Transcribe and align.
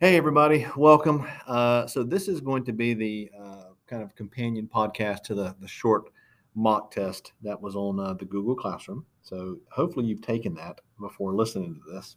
Hey, 0.00 0.16
everybody, 0.16 0.64
welcome. 0.76 1.26
Uh, 1.48 1.84
so, 1.88 2.04
this 2.04 2.28
is 2.28 2.40
going 2.40 2.64
to 2.66 2.72
be 2.72 2.94
the 2.94 3.32
uh, 3.36 3.64
kind 3.88 4.00
of 4.00 4.14
companion 4.14 4.70
podcast 4.72 5.24
to 5.24 5.34
the, 5.34 5.56
the 5.58 5.66
short 5.66 6.12
mock 6.54 6.92
test 6.92 7.32
that 7.42 7.60
was 7.60 7.74
on 7.74 7.98
uh, 7.98 8.14
the 8.14 8.24
Google 8.24 8.54
Classroom. 8.54 9.04
So, 9.22 9.58
hopefully, 9.72 10.06
you've 10.06 10.22
taken 10.22 10.54
that 10.54 10.80
before 11.00 11.34
listening 11.34 11.74
to 11.74 11.92
this. 11.92 12.14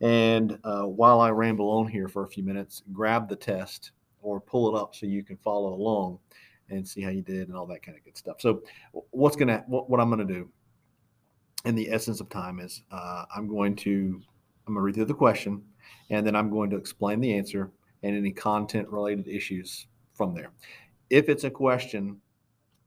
And 0.00 0.58
uh, 0.64 0.84
while 0.84 1.20
I 1.20 1.28
ramble 1.28 1.68
on 1.68 1.86
here 1.86 2.08
for 2.08 2.24
a 2.24 2.28
few 2.28 2.42
minutes, 2.42 2.82
grab 2.94 3.28
the 3.28 3.36
test 3.36 3.90
or 4.22 4.40
pull 4.40 4.74
it 4.74 4.80
up 4.80 4.94
so 4.94 5.04
you 5.04 5.22
can 5.22 5.36
follow 5.36 5.74
along 5.74 6.20
and 6.70 6.88
see 6.88 7.02
how 7.02 7.10
you 7.10 7.20
did 7.20 7.48
and 7.48 7.58
all 7.58 7.66
that 7.66 7.82
kind 7.82 7.98
of 7.98 8.04
good 8.06 8.16
stuff. 8.16 8.40
So, 8.40 8.62
what's 9.10 9.36
gonna 9.36 9.64
what, 9.66 9.90
what 9.90 10.00
I'm 10.00 10.08
gonna 10.08 10.24
do 10.24 10.48
in 11.66 11.74
the 11.74 11.92
essence 11.92 12.22
of 12.22 12.30
time 12.30 12.58
is 12.58 12.84
uh, 12.90 13.26
I'm 13.36 13.48
going 13.48 13.76
to 13.76 14.18
I'm 14.66 14.72
gonna 14.72 14.80
read 14.80 14.94
through 14.94 15.04
the 15.04 15.12
question 15.12 15.62
and 16.10 16.26
then 16.26 16.36
I'm 16.36 16.50
going 16.50 16.70
to 16.70 16.76
explain 16.76 17.20
the 17.20 17.34
answer 17.34 17.70
and 18.02 18.16
any 18.16 18.32
content 18.32 18.88
related 18.88 19.28
issues 19.28 19.86
from 20.14 20.34
there. 20.34 20.50
If 21.10 21.28
it's 21.28 21.44
a 21.44 21.50
question 21.50 22.20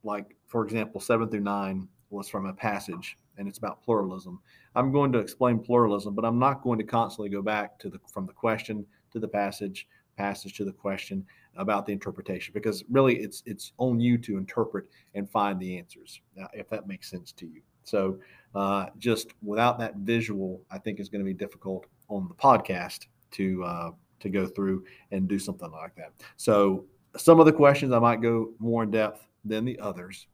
like, 0.04 0.36
for 0.48 0.64
example, 0.64 1.00
seven 1.02 1.30
through 1.30 1.42
nine 1.42 1.88
was 2.10 2.28
from 2.28 2.46
a 2.46 2.54
passage 2.54 3.18
and 3.38 3.48
it's 3.48 3.58
about 3.58 3.84
pluralism, 3.84 4.40
I'm 4.76 4.92
going 4.92 5.12
to 5.14 5.20
explain 5.20 5.60
pluralism, 5.60 6.16
but 6.16 6.26
I'm 6.26 6.40
not 6.40 6.64
going 6.64 6.80
to 6.80 6.86
constantly 6.86 7.30
go 7.30 7.42
back 7.42 7.78
to 7.80 7.90
the 7.90 8.00
from 8.12 8.26
the 8.26 8.34
question 8.34 8.86
to 9.12 9.20
the 9.20 9.28
passage, 9.28 9.88
passage 10.18 10.54
to 10.58 10.66
the 10.66 10.72
question 10.72 11.26
about 11.58 11.86
the 11.86 11.92
interpretation 11.92 12.54
because 12.54 12.84
really 12.90 13.18
it's 13.18 13.44
it's 13.46 13.74
on 13.78 14.00
you 14.00 14.18
to 14.18 14.38
interpret 14.38 14.86
and 15.16 15.30
find 15.30 15.60
the 15.60 15.78
answers 15.78 16.22
if 16.54 16.70
that 16.70 16.88
makes 16.88 17.10
sense 17.10 17.34
to 17.34 17.46
you. 17.46 17.62
So 17.84 18.20
uh, 18.56 18.88
just 18.98 19.34
without 19.42 19.80
that 19.80 19.98
visual, 19.98 20.62
I 20.72 20.78
think 20.78 21.00
is 21.00 21.10
going 21.10 21.22
to 21.22 21.26
be 21.26 21.34
difficult 21.34 21.88
on 22.12 22.28
the 22.28 22.36
podcast 22.36 23.08
to 23.32 23.64
uh, 23.64 23.92
to 24.20 24.30
go 24.30 24.46
through 24.46 24.84
and 25.12 25.28
do 25.28 25.40
something 25.40 25.72
like 25.72 25.96
that. 25.96 26.12
So 26.38 26.86
some 27.18 27.40
of 27.40 27.46
the 27.46 27.54
questions 27.54 27.92
I 27.92 28.00
might 28.00 28.22
go 28.22 28.52
more 28.60 28.84
in 28.84 28.92
depth 28.92 29.26
than 29.46 29.66
the 29.66 29.80
others, 29.80 30.28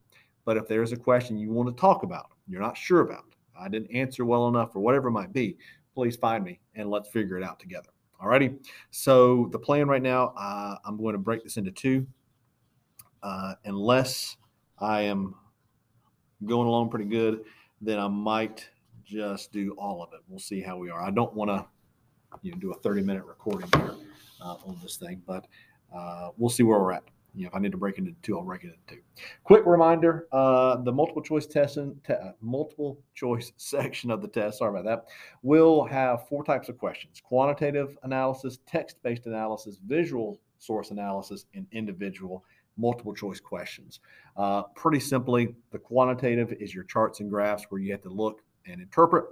but 0.44 0.56
if 0.56 0.68
there's 0.68 0.92
a 0.92 0.96
question 0.96 1.38
you 1.38 1.52
want 1.52 1.74
to 1.74 1.80
talk 1.80 2.02
about, 2.02 2.26
you're 2.46 2.60
not 2.60 2.76
sure 2.76 3.00
about, 3.00 3.24
I 3.58 3.68
didn't 3.68 3.90
answer 3.94 4.24
well 4.24 4.48
enough, 4.48 4.76
or 4.76 4.80
whatever 4.80 5.08
it 5.08 5.12
might 5.12 5.32
be, 5.32 5.56
please 5.94 6.16
find 6.16 6.44
me 6.44 6.60
and 6.74 6.90
let's 6.90 7.08
figure 7.08 7.38
it 7.38 7.44
out 7.44 7.58
together. 7.58 7.88
Alrighty. 8.22 8.58
So 8.90 9.48
the 9.52 9.58
plan 9.58 9.88
right 9.88 10.02
now, 10.02 10.34
uh, 10.36 10.76
I'm 10.84 10.98
going 10.98 11.12
to 11.12 11.18
break 11.18 11.42
this 11.44 11.56
into 11.56 11.70
two, 11.70 12.06
uh, 13.22 13.54
unless 13.64 14.36
I 14.78 15.02
am 15.02 15.34
going 16.44 16.68
along 16.68 16.90
pretty 16.90 17.06
good, 17.06 17.44
then 17.80 17.98
I 17.98 18.08
might 18.08 18.68
just 19.08 19.52
do 19.52 19.74
all 19.78 20.02
of 20.02 20.12
it. 20.12 20.20
We'll 20.28 20.38
see 20.38 20.60
how 20.60 20.76
we 20.76 20.90
are. 20.90 21.02
I 21.02 21.10
don't 21.10 21.32
want 21.34 21.50
to 21.50 21.66
you 22.42 22.52
know 22.52 22.58
do 22.58 22.72
a 22.72 22.74
30 22.74 23.02
minute 23.02 23.24
recording 23.24 23.68
here 23.76 23.94
uh, 24.40 24.56
on 24.66 24.78
this 24.82 24.96
thing, 24.96 25.22
but 25.26 25.46
uh, 25.94 26.30
we'll 26.36 26.50
see 26.50 26.62
where 26.62 26.78
we're 26.78 26.92
at. 26.92 27.04
You 27.34 27.44
know, 27.44 27.48
if 27.48 27.54
I 27.54 27.58
need 27.60 27.72
to 27.72 27.78
break 27.78 27.98
into 27.98 28.12
two, 28.22 28.36
I'll 28.36 28.44
break 28.44 28.64
it 28.64 28.68
into 28.68 28.96
two. 28.96 29.24
Quick 29.44 29.64
reminder: 29.64 30.26
uh, 30.32 30.76
the 30.82 30.92
multiple 30.92 31.22
choice 31.22 31.46
testing, 31.46 31.98
te- 32.06 32.14
uh, 32.14 32.32
multiple 32.40 33.00
choice 33.14 33.52
section 33.56 34.10
of 34.10 34.20
the 34.20 34.28
test. 34.28 34.58
Sorry 34.58 34.70
about 34.70 34.84
that. 34.84 35.04
We'll 35.42 35.84
have 35.84 36.28
four 36.28 36.44
types 36.44 36.68
of 36.68 36.78
questions: 36.78 37.20
quantitative 37.22 37.96
analysis, 38.02 38.58
text-based 38.66 39.26
analysis, 39.26 39.78
visual 39.86 40.40
source 40.58 40.90
analysis, 40.90 41.46
and 41.54 41.66
individual 41.72 42.44
multiple 42.76 43.12
choice 43.12 43.40
questions. 43.40 44.00
Uh, 44.36 44.62
pretty 44.74 45.00
simply, 45.00 45.54
the 45.72 45.78
quantitative 45.78 46.52
is 46.60 46.72
your 46.72 46.84
charts 46.84 47.20
and 47.20 47.28
graphs 47.28 47.64
where 47.70 47.80
you 47.80 47.90
have 47.90 48.02
to 48.02 48.08
look 48.08 48.42
and 48.68 48.80
interpret 48.80 49.24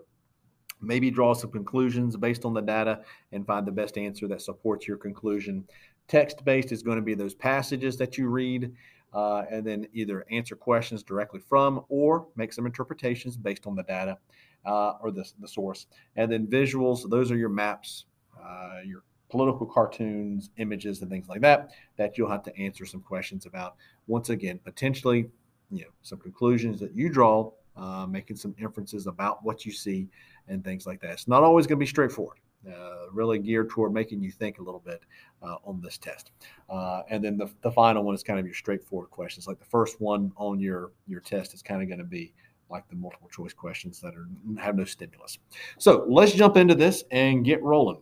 maybe 0.80 1.10
draw 1.10 1.34
some 1.34 1.50
conclusions 1.50 2.16
based 2.16 2.44
on 2.44 2.54
the 2.54 2.60
data 2.60 3.00
and 3.32 3.46
find 3.46 3.66
the 3.66 3.72
best 3.72 3.96
answer 3.98 4.28
that 4.28 4.42
supports 4.42 4.86
your 4.86 4.96
conclusion. 4.96 5.64
Text 6.08 6.44
based 6.44 6.72
is 6.72 6.82
going 6.82 6.96
to 6.96 7.02
be 7.02 7.14
those 7.14 7.34
passages 7.34 7.96
that 7.96 8.16
you 8.16 8.28
read 8.28 8.72
uh, 9.12 9.44
and 9.50 9.66
then 9.66 9.86
either 9.92 10.26
answer 10.30 10.54
questions 10.54 11.02
directly 11.02 11.40
from 11.40 11.84
or 11.88 12.26
make 12.36 12.52
some 12.52 12.66
interpretations 12.66 13.36
based 13.36 13.66
on 13.66 13.74
the 13.74 13.82
data 13.84 14.18
uh, 14.64 14.92
or 15.00 15.10
the, 15.10 15.24
the 15.40 15.48
source. 15.48 15.86
And 16.16 16.30
then 16.30 16.46
visuals, 16.46 17.08
those 17.08 17.30
are 17.30 17.36
your 17.36 17.48
maps, 17.48 18.04
uh, 18.38 18.80
your 18.84 19.02
political 19.30 19.66
cartoons, 19.66 20.50
images, 20.58 21.00
and 21.02 21.10
things 21.10 21.28
like 21.28 21.40
that, 21.40 21.70
that 21.96 22.16
you'll 22.16 22.30
have 22.30 22.42
to 22.44 22.56
answer 22.56 22.84
some 22.84 23.00
questions 23.00 23.46
about. 23.46 23.76
Once 24.06 24.28
again, 24.28 24.60
potentially, 24.62 25.28
you 25.70 25.82
know, 25.82 25.90
some 26.02 26.18
conclusions 26.18 26.78
that 26.80 26.94
you 26.94 27.08
draw, 27.08 27.50
uh, 27.76 28.06
making 28.08 28.36
some 28.36 28.54
inferences 28.58 29.06
about 29.06 29.44
what 29.44 29.64
you 29.64 29.72
see 29.72 30.08
and 30.48 30.64
things 30.64 30.86
like 30.86 31.00
that. 31.00 31.12
It's 31.12 31.28
not 31.28 31.42
always 31.42 31.66
going 31.66 31.78
to 31.78 31.82
be 31.82 31.86
straightforward. 31.86 32.38
Uh, 32.66 33.06
really 33.12 33.38
geared 33.38 33.70
toward 33.70 33.92
making 33.92 34.20
you 34.20 34.32
think 34.32 34.58
a 34.58 34.62
little 34.62 34.82
bit 34.84 35.00
uh, 35.40 35.56
on 35.64 35.80
this 35.80 35.98
test. 35.98 36.32
Uh, 36.68 37.02
and 37.08 37.22
then 37.22 37.36
the, 37.36 37.48
the 37.62 37.70
final 37.70 38.02
one 38.02 38.14
is 38.14 38.24
kind 38.24 38.40
of 38.40 38.46
your 38.46 38.54
straightforward 38.56 39.08
questions. 39.10 39.46
Like 39.46 39.60
the 39.60 39.64
first 39.66 40.00
one 40.00 40.32
on 40.36 40.58
your 40.58 40.90
your 41.06 41.20
test 41.20 41.54
is 41.54 41.62
kind 41.62 41.80
of 41.80 41.86
going 41.86 42.00
to 42.00 42.04
be 42.04 42.34
like 42.68 42.88
the 42.88 42.96
multiple 42.96 43.28
choice 43.28 43.52
questions 43.52 44.00
that 44.00 44.14
are 44.16 44.26
have 44.60 44.74
no 44.74 44.84
stimulus. 44.84 45.38
So 45.78 46.04
let's 46.08 46.32
jump 46.32 46.56
into 46.56 46.74
this 46.74 47.04
and 47.12 47.44
get 47.44 47.62
rolling. 47.62 48.00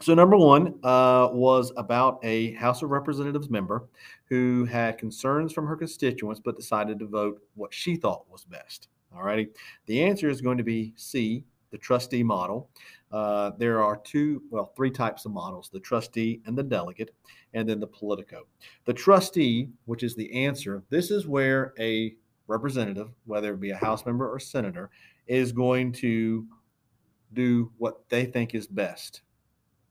So 0.00 0.12
number 0.12 0.36
one 0.36 0.74
uh, 0.82 1.28
was 1.32 1.72
about 1.76 2.18
a 2.24 2.52
House 2.54 2.82
of 2.82 2.90
Representatives 2.90 3.48
member 3.48 3.84
who 4.28 4.64
had 4.64 4.98
concerns 4.98 5.52
from 5.52 5.66
her 5.66 5.76
constituents 5.76 6.40
but 6.44 6.56
decided 6.56 6.98
to 6.98 7.06
vote 7.06 7.40
what 7.54 7.72
she 7.72 7.94
thought 7.94 8.24
was 8.28 8.44
best. 8.44 8.88
All 9.14 9.22
righty. 9.22 9.48
The 9.86 10.02
answer 10.02 10.28
is 10.28 10.40
going 10.40 10.58
to 10.58 10.64
be 10.64 10.92
C, 10.96 11.44
the 11.70 11.78
trustee 11.78 12.22
model. 12.22 12.70
Uh, 13.12 13.52
there 13.58 13.82
are 13.82 13.96
two, 13.98 14.42
well, 14.50 14.72
three 14.76 14.90
types 14.90 15.24
of 15.24 15.32
models 15.32 15.70
the 15.72 15.80
trustee 15.80 16.40
and 16.46 16.58
the 16.58 16.62
delegate, 16.62 17.14
and 17.52 17.68
then 17.68 17.80
the 17.80 17.86
politico. 17.86 18.42
The 18.86 18.92
trustee, 18.92 19.68
which 19.84 20.02
is 20.02 20.14
the 20.14 20.32
answer, 20.44 20.82
this 20.90 21.10
is 21.10 21.26
where 21.26 21.74
a 21.78 22.14
representative, 22.46 23.10
whether 23.24 23.54
it 23.54 23.60
be 23.60 23.70
a 23.70 23.76
House 23.76 24.04
member 24.04 24.30
or 24.30 24.38
senator, 24.38 24.90
is 25.26 25.52
going 25.52 25.92
to 25.92 26.46
do 27.32 27.70
what 27.78 28.08
they 28.08 28.24
think 28.24 28.54
is 28.54 28.66
best, 28.66 29.22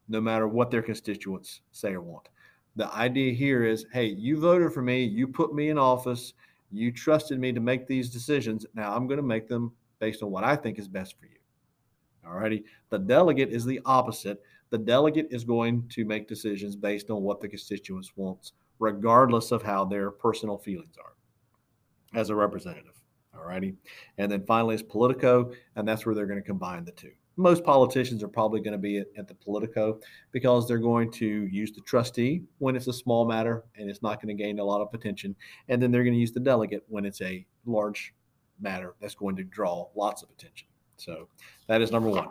no 0.07 0.21
matter 0.21 0.47
what 0.47 0.71
their 0.71 0.81
constituents 0.81 1.61
say 1.71 1.93
or 1.93 2.01
want. 2.01 2.29
The 2.75 2.93
idea 2.93 3.33
here 3.33 3.63
is 3.63 3.85
hey, 3.93 4.05
you 4.05 4.39
voted 4.39 4.73
for 4.73 4.81
me, 4.81 5.03
you 5.03 5.27
put 5.27 5.53
me 5.53 5.69
in 5.69 5.77
office, 5.77 6.33
you 6.73 6.91
trusted 6.91 7.39
me 7.39 7.51
to 7.53 7.59
make 7.59 7.87
these 7.87 8.09
decisions. 8.09 8.65
Now 8.73 8.95
I'm 8.95 9.07
going 9.07 9.17
to 9.17 9.23
make 9.23 9.47
them 9.47 9.71
based 9.99 10.23
on 10.23 10.31
what 10.31 10.43
I 10.43 10.55
think 10.55 10.79
is 10.79 10.87
best 10.87 11.17
for 11.19 11.25
you. 11.25 11.37
All 12.25 12.33
righty. 12.33 12.63
The 12.89 12.99
delegate 12.99 13.51
is 13.51 13.65
the 13.65 13.79
opposite. 13.85 14.41
The 14.69 14.77
delegate 14.77 15.27
is 15.29 15.43
going 15.43 15.87
to 15.89 16.03
make 16.03 16.27
decisions 16.27 16.75
based 16.75 17.09
on 17.09 17.21
what 17.21 17.41
the 17.41 17.47
constituents 17.47 18.13
wants, 18.15 18.53
regardless 18.79 19.51
of 19.51 19.61
how 19.61 19.85
their 19.85 20.09
personal 20.09 20.57
feelings 20.57 20.95
are 20.97 21.13
as 22.19 22.29
a 22.29 22.35
representative. 22.35 22.95
All 23.35 23.45
righty. 23.45 23.75
And 24.17 24.31
then 24.31 24.45
finally 24.45 24.75
is 24.75 24.83
Politico, 24.83 25.51
and 25.75 25.87
that's 25.87 26.05
where 26.05 26.15
they're 26.15 26.25
going 26.25 26.41
to 26.41 26.45
combine 26.45 26.85
the 26.85 26.91
two. 26.91 27.11
Most 27.35 27.63
politicians 27.63 28.23
are 28.23 28.27
probably 28.27 28.61
going 28.61 28.73
to 28.73 28.77
be 28.77 28.99
at, 28.99 29.07
at 29.17 29.27
the 29.27 29.33
Politico 29.33 29.99
because 30.31 30.67
they're 30.67 30.77
going 30.77 31.11
to 31.13 31.47
use 31.51 31.71
the 31.71 31.81
trustee 31.81 32.43
when 32.59 32.75
it's 32.75 32.87
a 32.87 32.93
small 32.93 33.25
matter 33.27 33.63
and 33.75 33.89
it's 33.89 34.01
not 34.01 34.21
going 34.21 34.35
to 34.35 34.43
gain 34.43 34.59
a 34.59 34.63
lot 34.63 34.81
of 34.81 34.89
attention. 34.93 35.35
And 35.67 35.81
then 35.81 35.91
they're 35.91 36.03
going 36.03 36.13
to 36.13 36.19
use 36.19 36.31
the 36.31 36.39
delegate 36.39 36.83
when 36.87 37.05
it's 37.05 37.21
a 37.21 37.45
large 37.65 38.13
matter 38.59 38.95
that's 39.01 39.15
going 39.15 39.35
to 39.37 39.43
draw 39.43 39.87
lots 39.95 40.23
of 40.23 40.29
attention. 40.29 40.67
So 40.97 41.27
that 41.67 41.81
is 41.81 41.91
number 41.91 42.09
one. 42.09 42.29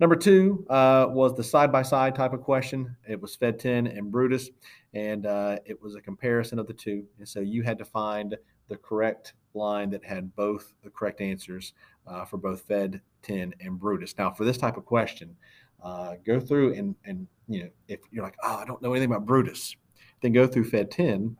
Number 0.00 0.16
two 0.16 0.66
uh, 0.70 1.06
was 1.10 1.36
the 1.36 1.44
side 1.44 1.70
by 1.70 1.82
side 1.82 2.14
type 2.14 2.32
of 2.32 2.40
question. 2.40 2.96
It 3.08 3.20
was 3.20 3.36
Fed 3.36 3.58
10 3.58 3.86
and 3.86 4.10
Brutus, 4.10 4.50
and 4.94 5.26
uh, 5.26 5.58
it 5.64 5.80
was 5.80 5.94
a 5.94 6.00
comparison 6.00 6.58
of 6.58 6.66
the 6.66 6.72
two. 6.72 7.04
And 7.18 7.28
so 7.28 7.40
you 7.40 7.62
had 7.62 7.78
to 7.78 7.84
find 7.84 8.36
the 8.68 8.76
correct 8.76 9.34
line 9.54 9.90
that 9.90 10.04
had 10.04 10.34
both 10.36 10.72
the 10.82 10.90
correct 10.90 11.20
answers 11.20 11.72
uh, 12.06 12.24
for 12.24 12.36
both 12.36 12.62
Fed 12.62 13.00
10 13.22 13.54
and 13.60 13.78
Brutus. 13.78 14.14
Now, 14.18 14.30
for 14.30 14.44
this 14.44 14.58
type 14.58 14.76
of 14.76 14.84
question, 14.84 15.36
uh, 15.82 16.14
go 16.24 16.40
through 16.40 16.74
and, 16.74 16.94
and, 17.04 17.26
you 17.48 17.64
know, 17.64 17.70
if 17.88 18.00
you're 18.10 18.24
like, 18.24 18.36
oh, 18.42 18.56
I 18.56 18.64
don't 18.64 18.82
know 18.82 18.92
anything 18.92 19.10
about 19.10 19.26
Brutus, 19.26 19.74
then 20.22 20.32
go 20.32 20.46
through 20.46 20.64
Fed 20.64 20.90
10 20.90 21.36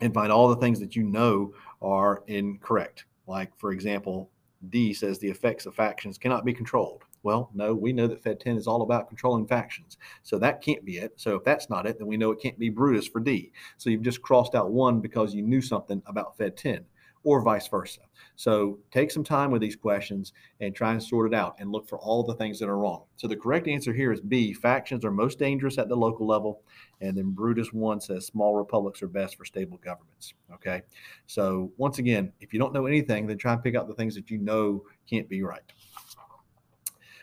and 0.00 0.14
find 0.14 0.32
all 0.32 0.48
the 0.48 0.56
things 0.56 0.80
that 0.80 0.96
you 0.96 1.04
know 1.04 1.52
are 1.80 2.22
incorrect. 2.26 3.04
Like, 3.26 3.56
for 3.56 3.72
example, 3.72 4.30
D 4.70 4.92
says 4.92 5.18
the 5.18 5.30
effects 5.30 5.66
of 5.66 5.74
factions 5.74 6.18
cannot 6.18 6.44
be 6.44 6.52
controlled. 6.52 7.04
Well, 7.24 7.50
no, 7.54 7.74
we 7.74 7.92
know 7.92 8.06
that 8.06 8.22
Fed 8.22 8.38
10 8.38 8.56
is 8.56 8.66
all 8.66 8.82
about 8.82 9.08
controlling 9.08 9.46
factions. 9.46 9.96
So 10.22 10.38
that 10.38 10.60
can't 10.60 10.84
be 10.84 10.98
it. 10.98 11.14
So 11.16 11.36
if 11.36 11.42
that's 11.42 11.70
not 11.70 11.86
it, 11.86 11.98
then 11.98 12.06
we 12.06 12.18
know 12.18 12.30
it 12.30 12.40
can't 12.40 12.58
be 12.58 12.68
Brutus 12.68 13.08
for 13.08 13.18
D. 13.18 13.50
So 13.78 13.88
you've 13.90 14.02
just 14.02 14.22
crossed 14.22 14.54
out 14.54 14.70
one 14.70 15.00
because 15.00 15.34
you 15.34 15.42
knew 15.42 15.62
something 15.62 16.02
about 16.06 16.36
Fed 16.36 16.56
10 16.56 16.84
or 17.24 17.40
vice 17.40 17.66
versa. 17.66 18.02
So 18.36 18.78
take 18.90 19.10
some 19.10 19.24
time 19.24 19.50
with 19.50 19.62
these 19.62 19.76
questions 19.76 20.34
and 20.60 20.74
try 20.74 20.92
and 20.92 21.02
sort 21.02 21.32
it 21.32 21.34
out 21.34 21.56
and 21.58 21.72
look 21.72 21.88
for 21.88 21.98
all 21.98 22.22
the 22.22 22.34
things 22.34 22.58
that 22.58 22.68
are 22.68 22.76
wrong. 22.76 23.04
So 23.16 23.26
the 23.26 23.36
correct 23.36 23.68
answer 23.68 23.94
here 23.94 24.12
is 24.12 24.20
B. 24.20 24.52
Factions 24.52 25.02
are 25.04 25.10
most 25.10 25.38
dangerous 25.38 25.78
at 25.78 25.88
the 25.88 25.96
local 25.96 26.26
level. 26.26 26.60
And 27.00 27.16
then 27.16 27.30
Brutus 27.30 27.72
1 27.72 28.02
says 28.02 28.26
small 28.26 28.54
republics 28.54 29.02
are 29.02 29.08
best 29.08 29.36
for 29.36 29.46
stable 29.46 29.78
governments. 29.82 30.34
Okay. 30.52 30.82
So 31.26 31.72
once 31.78 31.98
again, 31.98 32.32
if 32.40 32.52
you 32.52 32.58
don't 32.58 32.74
know 32.74 32.84
anything, 32.84 33.26
then 33.26 33.38
try 33.38 33.54
and 33.54 33.62
pick 33.62 33.76
out 33.76 33.88
the 33.88 33.94
things 33.94 34.14
that 34.16 34.30
you 34.30 34.36
know 34.36 34.84
can't 35.08 35.28
be 35.28 35.42
right. 35.42 35.62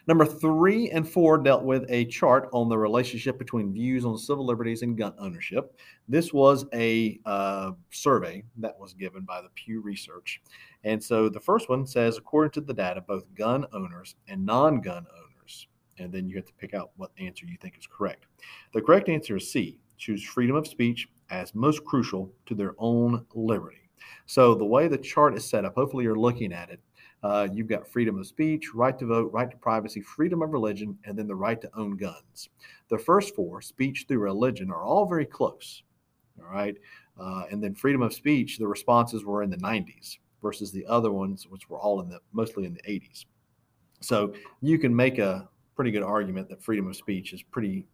Number 0.08 0.26
three 0.26 0.90
and 0.90 1.08
four 1.08 1.38
dealt 1.38 1.64
with 1.64 1.86
a 1.90 2.06
chart 2.06 2.50
on 2.54 2.70
the 2.70 2.78
relationship 2.78 3.38
between 3.38 3.74
views 3.74 4.06
on 4.06 4.18
civil 4.18 4.46
liberties 4.46 4.82
and 4.82 4.98
gun 4.98 5.14
ownership. 5.20 5.78
This 6.08 6.34
was 6.34 6.66
a 6.74 7.20
uh, 7.26 7.72
survey 7.92 8.44
that 8.58 8.78
was 8.80 8.94
given 8.94 9.24
by 9.24 9.42
the 9.42 9.50
Pew 9.56 9.82
Research. 9.82 10.42
And 10.84 11.02
so 11.02 11.30
the 11.30 11.40
first 11.40 11.70
one 11.70 11.86
says, 11.86 12.18
according 12.18 12.52
to 12.52 12.62
the 12.62 12.74
data, 12.74 13.02
both 13.02 13.24
gun 13.36 13.66
owners 13.74 14.16
and 14.28 14.46
non 14.46 14.82
gun 14.82 15.06
owners, 15.14 15.68
and 15.98 16.12
then 16.12 16.28
you 16.28 16.36
have 16.36 16.46
to 16.46 16.54
pick 16.54 16.74
out 16.74 16.92
what 16.98 17.12
answer 17.20 17.46
you 17.46 17.58
think 17.62 17.78
is 17.78 17.88
correct. 17.88 18.26
The 18.74 18.82
correct 18.82 19.10
answer 19.10 19.38
is 19.38 19.52
C 19.52 19.80
choose 20.02 20.24
freedom 20.24 20.56
of 20.56 20.68
speech 20.68 21.08
as 21.30 21.54
most 21.54 21.86
crucial 21.86 22.34
to 22.48 22.56
their 22.56 22.74
own 22.80 23.24
liberty. 23.36 23.90
So 24.26 24.56
the 24.56 24.66
way 24.66 24.88
the 24.88 24.98
chart 24.98 25.38
is 25.38 25.48
set 25.48 25.64
up, 25.64 25.76
hopefully 25.76 26.04
you're 26.04 26.16
looking 26.16 26.52
at 26.52 26.72
it. 26.72 26.80
Uh, 27.24 27.48
you've 27.54 27.68
got 27.68 27.88
freedom 27.88 28.18
of 28.18 28.26
speech, 28.26 28.74
right 28.74 28.98
to 28.98 29.06
vote, 29.06 29.32
right 29.32 29.52
to 29.52 29.58
privacy, 29.58 30.02
freedom 30.02 30.42
of 30.42 30.52
religion, 30.52 30.98
and 31.06 31.18
then 31.18 31.28
the 31.28 31.36
right 31.36 31.62
to 31.62 31.70
own 31.76 31.96
guns. 31.96 32.50
The 32.90 32.98
first 32.98 33.36
four, 33.36 33.62
speech 33.62 34.06
through 34.08 34.20
religion, 34.20 34.72
are 34.72 34.84
all 34.84 35.06
very 35.06 35.26
close. 35.26 35.84
All 36.40 36.52
right. 36.52 36.76
Uh, 37.20 37.44
and 37.52 37.64
then 37.64 37.76
freedom 37.76 38.02
of 38.02 38.14
speech, 38.14 38.58
the 38.58 38.68
responses 38.68 39.24
were 39.24 39.44
in 39.44 39.52
the 39.52 39.58
90s 39.58 40.18
versus 40.42 40.72
the 40.72 40.86
other 40.88 41.12
ones, 41.12 41.46
which 41.48 41.70
were 41.70 41.78
all 41.78 42.02
in 42.02 42.10
the 42.10 42.20
mostly 42.32 42.66
in 42.66 42.74
the 42.74 42.82
80s. 42.82 43.26
So 44.02 44.34
you 44.62 44.80
can 44.80 44.96
make 44.96 45.20
a 45.20 45.48
pretty 45.76 45.92
good 45.92 46.04
argument 46.04 46.50
that 46.50 46.64
freedom 46.64 46.88
of 46.88 46.96
speech 46.96 47.34
is 47.34 47.44
pretty 47.44 47.86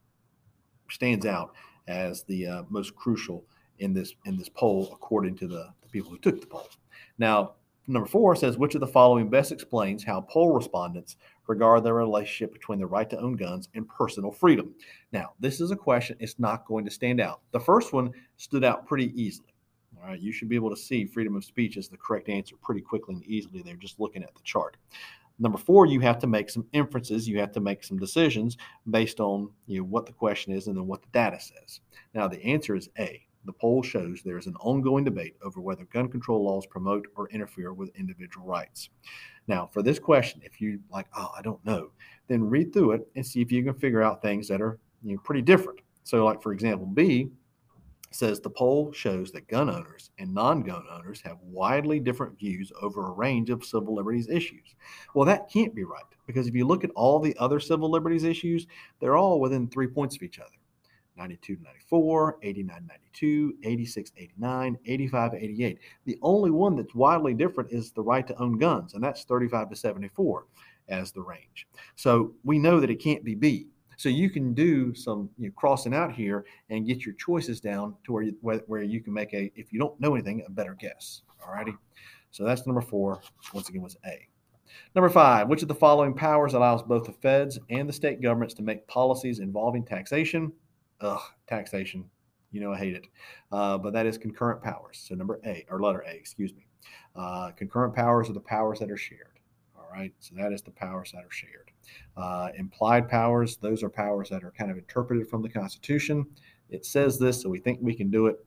stands 0.89 1.25
out 1.25 1.53
as 1.89 2.23
the 2.23 2.47
uh, 2.47 2.63
most 2.69 2.95
crucial 2.95 3.43
in 3.79 3.93
this 3.93 4.13
in 4.25 4.37
this 4.37 4.49
poll, 4.49 4.89
according 4.93 5.35
to 5.37 5.47
the, 5.47 5.69
the 5.81 5.89
people 5.89 6.09
who 6.09 6.17
took 6.17 6.39
the 6.39 6.47
poll. 6.47 6.69
Now, 7.17 7.55
number 7.87 8.07
four 8.07 8.35
says 8.35 8.57
which 8.57 8.75
of 8.75 8.81
the 8.81 8.87
following 8.87 9.29
best 9.29 9.51
explains 9.51 10.03
how 10.03 10.21
poll 10.21 10.53
respondents 10.53 11.15
regard 11.47 11.83
the 11.83 11.93
relationship 11.93 12.53
between 12.53 12.79
the 12.79 12.85
right 12.85 13.09
to 13.09 13.19
own 13.19 13.35
guns 13.35 13.69
and 13.73 13.87
personal 13.87 14.31
freedom. 14.31 14.73
Now, 15.11 15.33
this 15.39 15.61
is 15.61 15.71
a 15.71 15.75
question; 15.75 16.17
it's 16.19 16.39
not 16.39 16.65
going 16.65 16.85
to 16.85 16.91
stand 16.91 17.21
out. 17.21 17.41
The 17.51 17.59
first 17.59 17.93
one 17.93 18.11
stood 18.35 18.63
out 18.63 18.85
pretty 18.85 19.11
easily. 19.21 19.53
All 19.99 20.09
right, 20.09 20.19
you 20.19 20.31
should 20.31 20.49
be 20.49 20.55
able 20.55 20.69
to 20.69 20.77
see 20.77 21.05
freedom 21.05 21.35
of 21.35 21.43
speech 21.43 21.77
as 21.77 21.87
the 21.87 21.97
correct 21.97 22.29
answer 22.29 22.55
pretty 22.61 22.81
quickly 22.81 23.15
and 23.15 23.25
easily 23.25 23.61
there, 23.61 23.75
just 23.75 23.99
looking 23.99 24.23
at 24.23 24.35
the 24.35 24.41
chart. 24.43 24.77
Number 25.39 25.57
four, 25.57 25.85
you 25.85 25.99
have 25.99 26.19
to 26.19 26.27
make 26.27 26.49
some 26.49 26.65
inferences. 26.73 27.27
You 27.27 27.39
have 27.39 27.51
to 27.53 27.59
make 27.59 27.83
some 27.83 27.97
decisions 27.97 28.57
based 28.89 29.19
on 29.19 29.51
you 29.67 29.79
know, 29.79 29.85
what 29.85 30.05
the 30.05 30.13
question 30.13 30.51
is 30.51 30.67
and 30.67 30.75
then 30.75 30.87
what 30.87 31.01
the 31.01 31.09
data 31.11 31.39
says. 31.39 31.81
Now, 32.13 32.27
the 32.27 32.43
answer 32.43 32.75
is 32.75 32.89
A. 32.97 33.26
The 33.47 33.53
poll 33.53 33.81
shows 33.81 34.21
there 34.21 34.37
is 34.37 34.45
an 34.45 34.57
ongoing 34.57 35.05
debate 35.05 35.37
over 35.41 35.61
whether 35.61 35.85
gun 35.85 36.09
control 36.09 36.43
laws 36.43 36.65
promote 36.65 37.07
or 37.15 37.29
interfere 37.29 37.71
with 37.73 37.95
individual 37.95 38.45
rights. 38.45 38.89
Now, 39.47 39.65
for 39.65 39.81
this 39.81 39.99
question, 39.99 40.41
if 40.43 40.59
you 40.59 40.81
like, 40.91 41.07
oh, 41.15 41.31
I 41.35 41.41
don't 41.41 41.63
know, 41.65 41.91
then 42.27 42.43
read 42.43 42.73
through 42.73 42.91
it 42.91 43.07
and 43.15 43.25
see 43.25 43.41
if 43.41 43.49
you 43.49 43.63
can 43.63 43.73
figure 43.73 44.03
out 44.03 44.21
things 44.21 44.49
that 44.49 44.61
are 44.61 44.79
you 45.01 45.15
know, 45.15 45.21
pretty 45.23 45.41
different. 45.41 45.79
So, 46.03 46.25
like 46.25 46.41
for 46.41 46.51
example, 46.51 46.87
B, 46.87 47.29
says 48.11 48.41
the 48.41 48.49
poll 48.49 48.91
shows 48.91 49.31
that 49.31 49.47
gun 49.47 49.69
owners 49.69 50.11
and 50.19 50.33
non 50.33 50.61
gun 50.61 50.83
owners 50.91 51.21
have 51.21 51.37
widely 51.41 52.01
different 52.01 52.37
views 52.37 52.69
over 52.81 53.07
a 53.07 53.11
range 53.11 53.49
of 53.49 53.63
civil 53.63 53.95
liberties 53.95 54.27
issues. 54.27 54.75
Well, 55.13 55.25
that 55.25 55.49
can't 55.49 55.73
be 55.73 55.85
right 55.85 56.03
because 56.25 56.47
if 56.47 56.53
you 56.53 56.67
look 56.67 56.83
at 56.83 56.91
all 56.95 57.19
the 57.19 57.35
other 57.39 57.61
civil 57.61 57.89
liberties 57.89 58.25
issues, 58.25 58.67
they're 58.99 59.15
all 59.15 59.39
within 59.39 59.69
three 59.69 59.87
points 59.87 60.17
of 60.17 60.23
each 60.23 60.39
other 60.39 60.51
92 61.17 61.55
to 61.55 61.63
94, 61.63 62.37
89 62.41 62.85
92, 62.87 63.53
86 63.63 64.11
89, 64.17 64.77
85 64.85 65.33
88. 65.33 65.79
The 66.05 66.19
only 66.21 66.51
one 66.51 66.75
that's 66.75 66.95
widely 66.95 67.33
different 67.33 67.71
is 67.71 67.91
the 67.91 68.01
right 68.01 68.27
to 68.27 68.35
own 68.41 68.57
guns, 68.57 68.93
and 68.93 69.03
that's 69.03 69.23
35 69.23 69.69
to 69.69 69.75
74 69.75 70.45
as 70.89 71.11
the 71.11 71.21
range. 71.21 71.67
So 71.95 72.33
we 72.43 72.59
know 72.59 72.79
that 72.79 72.89
it 72.89 73.01
can't 73.01 73.23
be 73.23 73.35
B 73.35 73.67
so 73.97 74.09
you 74.09 74.29
can 74.29 74.53
do 74.53 74.93
some 74.93 75.29
you 75.37 75.47
know, 75.47 75.53
crossing 75.55 75.93
out 75.93 76.13
here 76.13 76.45
and 76.69 76.85
get 76.85 77.03
your 77.03 77.15
choices 77.15 77.59
down 77.59 77.95
to 78.05 78.13
where 78.13 78.23
you, 78.23 78.37
where, 78.41 78.61
where 78.67 78.83
you 78.83 79.01
can 79.01 79.11
make 79.11 79.33
a, 79.33 79.51
if 79.55 79.73
you 79.73 79.79
don't 79.79 79.99
know 79.99 80.13
anything, 80.13 80.43
a 80.45 80.51
better 80.51 80.77
guess. 80.79 81.23
All 81.45 81.51
righty. 81.51 81.73
So 82.29 82.43
that's 82.43 82.67
number 82.67 82.81
four. 82.81 83.21
Once 83.53 83.69
again, 83.69 83.81
was 83.81 83.97
A. 84.05 84.27
Number 84.93 85.09
five, 85.09 85.47
which 85.47 85.63
of 85.63 85.67
the 85.67 85.75
following 85.75 86.13
powers 86.13 86.53
allows 86.53 86.83
both 86.83 87.05
the 87.05 87.11
feds 87.11 87.57
and 87.71 87.89
the 87.89 87.93
state 87.93 88.21
governments 88.21 88.53
to 88.55 88.61
make 88.61 88.87
policies 88.87 89.39
involving 89.39 89.83
taxation? 89.83 90.51
Ugh, 91.01 91.21
taxation. 91.47 92.09
You 92.51 92.61
know, 92.61 92.73
I 92.73 92.77
hate 92.77 92.95
it. 92.95 93.07
Uh, 93.51 93.77
but 93.77 93.93
that 93.93 94.05
is 94.05 94.17
concurrent 94.17 94.61
powers. 94.61 95.03
So 95.07 95.15
number 95.15 95.39
A, 95.45 95.65
or 95.69 95.81
letter 95.81 96.03
A, 96.07 96.11
excuse 96.11 96.53
me. 96.53 96.65
Uh, 97.15 97.51
concurrent 97.51 97.93
powers 97.95 98.29
are 98.29 98.33
the 98.33 98.39
powers 98.39 98.79
that 98.79 98.89
are 98.89 98.97
shared. 98.97 99.39
All 99.77 99.87
right. 99.91 100.13
So 100.19 100.35
that 100.35 100.53
is 100.53 100.61
the 100.61 100.71
powers 100.71 101.11
that 101.13 101.25
are 101.25 101.31
shared. 101.31 101.71
Uh, 102.15 102.49
implied 102.57 103.09
powers, 103.09 103.57
those 103.57 103.83
are 103.83 103.89
powers 103.89 104.29
that 104.29 104.43
are 104.43 104.51
kind 104.51 104.71
of 104.71 104.77
interpreted 104.77 105.29
from 105.29 105.41
the 105.41 105.49
Constitution. 105.49 106.25
It 106.69 106.85
says 106.85 107.17
this, 107.19 107.41
so 107.41 107.49
we 107.49 107.59
think 107.59 107.79
we 107.81 107.95
can 107.95 108.09
do 108.09 108.27
it. 108.27 108.45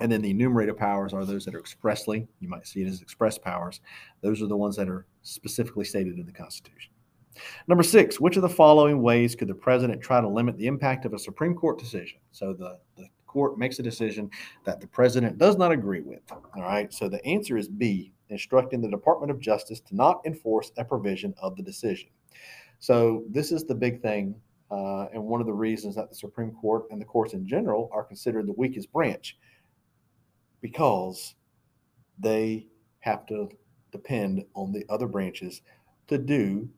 And 0.00 0.10
then 0.10 0.22
the 0.22 0.30
enumerated 0.30 0.76
powers 0.76 1.12
are 1.12 1.24
those 1.24 1.44
that 1.44 1.54
are 1.54 1.60
expressly, 1.60 2.26
you 2.40 2.48
might 2.48 2.66
see 2.66 2.82
it 2.82 2.88
as 2.88 3.02
express 3.02 3.38
powers. 3.38 3.80
Those 4.20 4.42
are 4.42 4.46
the 4.46 4.56
ones 4.56 4.74
that 4.76 4.88
are 4.88 5.06
specifically 5.22 5.84
stated 5.84 6.18
in 6.18 6.26
the 6.26 6.32
Constitution. 6.32 6.91
Number 7.66 7.82
six, 7.82 8.20
which 8.20 8.36
of 8.36 8.42
the 8.42 8.48
following 8.48 9.02
ways 9.02 9.34
could 9.34 9.48
the 9.48 9.54
president 9.54 10.02
try 10.02 10.20
to 10.20 10.28
limit 10.28 10.56
the 10.56 10.66
impact 10.66 11.04
of 11.04 11.14
a 11.14 11.18
Supreme 11.18 11.54
Court 11.54 11.78
decision? 11.78 12.18
So 12.30 12.52
the, 12.52 12.78
the 12.96 13.08
court 13.26 13.58
makes 13.58 13.78
a 13.78 13.82
decision 13.82 14.30
that 14.64 14.80
the 14.80 14.86
president 14.86 15.38
does 15.38 15.56
not 15.56 15.72
agree 15.72 16.02
with. 16.02 16.20
All 16.30 16.62
right. 16.62 16.92
So 16.92 17.08
the 17.08 17.24
answer 17.24 17.56
is 17.56 17.68
B, 17.68 18.12
instructing 18.28 18.82
the 18.82 18.90
Department 18.90 19.30
of 19.30 19.40
Justice 19.40 19.80
to 19.80 19.96
not 19.96 20.20
enforce 20.26 20.72
a 20.76 20.84
provision 20.84 21.34
of 21.40 21.56
the 21.56 21.62
decision. 21.62 22.10
So 22.78 23.24
this 23.30 23.52
is 23.52 23.64
the 23.64 23.74
big 23.74 24.02
thing, 24.02 24.34
uh, 24.70 25.06
and 25.14 25.22
one 25.22 25.40
of 25.40 25.46
the 25.46 25.52
reasons 25.52 25.94
that 25.94 26.10
the 26.10 26.14
Supreme 26.14 26.50
Court 26.50 26.84
and 26.90 27.00
the 27.00 27.04
courts 27.04 27.32
in 27.32 27.46
general 27.46 27.88
are 27.92 28.02
considered 28.02 28.46
the 28.46 28.52
weakest 28.52 28.92
branch, 28.92 29.38
because 30.60 31.34
they 32.18 32.66
have 33.00 33.24
to 33.26 33.48
depend 33.92 34.44
on 34.54 34.72
the 34.72 34.84
other 34.88 35.06
branches 35.06 35.62
to 36.08 36.18
do 36.18 36.68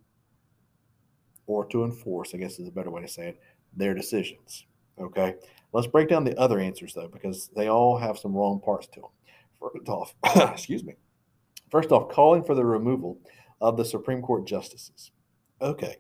or 1.47 1.67
to 1.67 1.85
enforce, 1.85 2.35
I 2.35 2.39
guess 2.39 2.59
is 2.59 2.69
a 2.69 2.73
better 2.73 2.91
way 2.91 3.03
to 3.03 3.09
say 3.09 3.29
it, 3.29 3.41
their 3.77 3.95
decisions. 3.95 4.67
Okay, 4.99 5.35
let's 5.73 5.87
break 5.87 6.09
down 6.09 6.25
the 6.25 6.39
other 6.39 6.61
answers 6.61 6.95
though, 6.95 7.09
because 7.09 7.51
they 7.57 7.69
all 7.69 7.99
have 7.99 8.19
some 8.19 8.35
wrong 8.35 8.61
parts 8.61 8.87
to 8.89 9.01
them. 9.01 9.11
First 9.61 9.89
off, 9.89 10.15
excuse 10.53 10.85
me. 10.85 10.95
First 11.71 11.91
off, 11.91 12.09
calling 12.09 12.45
for 12.45 12.55
the 12.55 12.65
removal 12.65 13.19
of 13.61 13.77
the 13.77 13.85
Supreme 13.85 14.23
Court 14.23 14.47
justices 14.47 15.11
okay, 15.61 15.97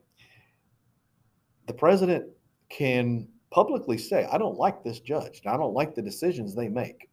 the 1.66 1.72
president 1.72 2.26
can 2.68 3.28
publicly 3.50 3.98
say, 3.98 4.26
I 4.30 4.38
don't 4.38 4.58
like 4.58 4.82
this 4.82 5.00
judge. 5.00 5.42
I 5.46 5.56
don't 5.56 5.74
like 5.74 5.94
the 5.94 6.02
decisions 6.02 6.54
they 6.54 6.68
make, 6.68 7.08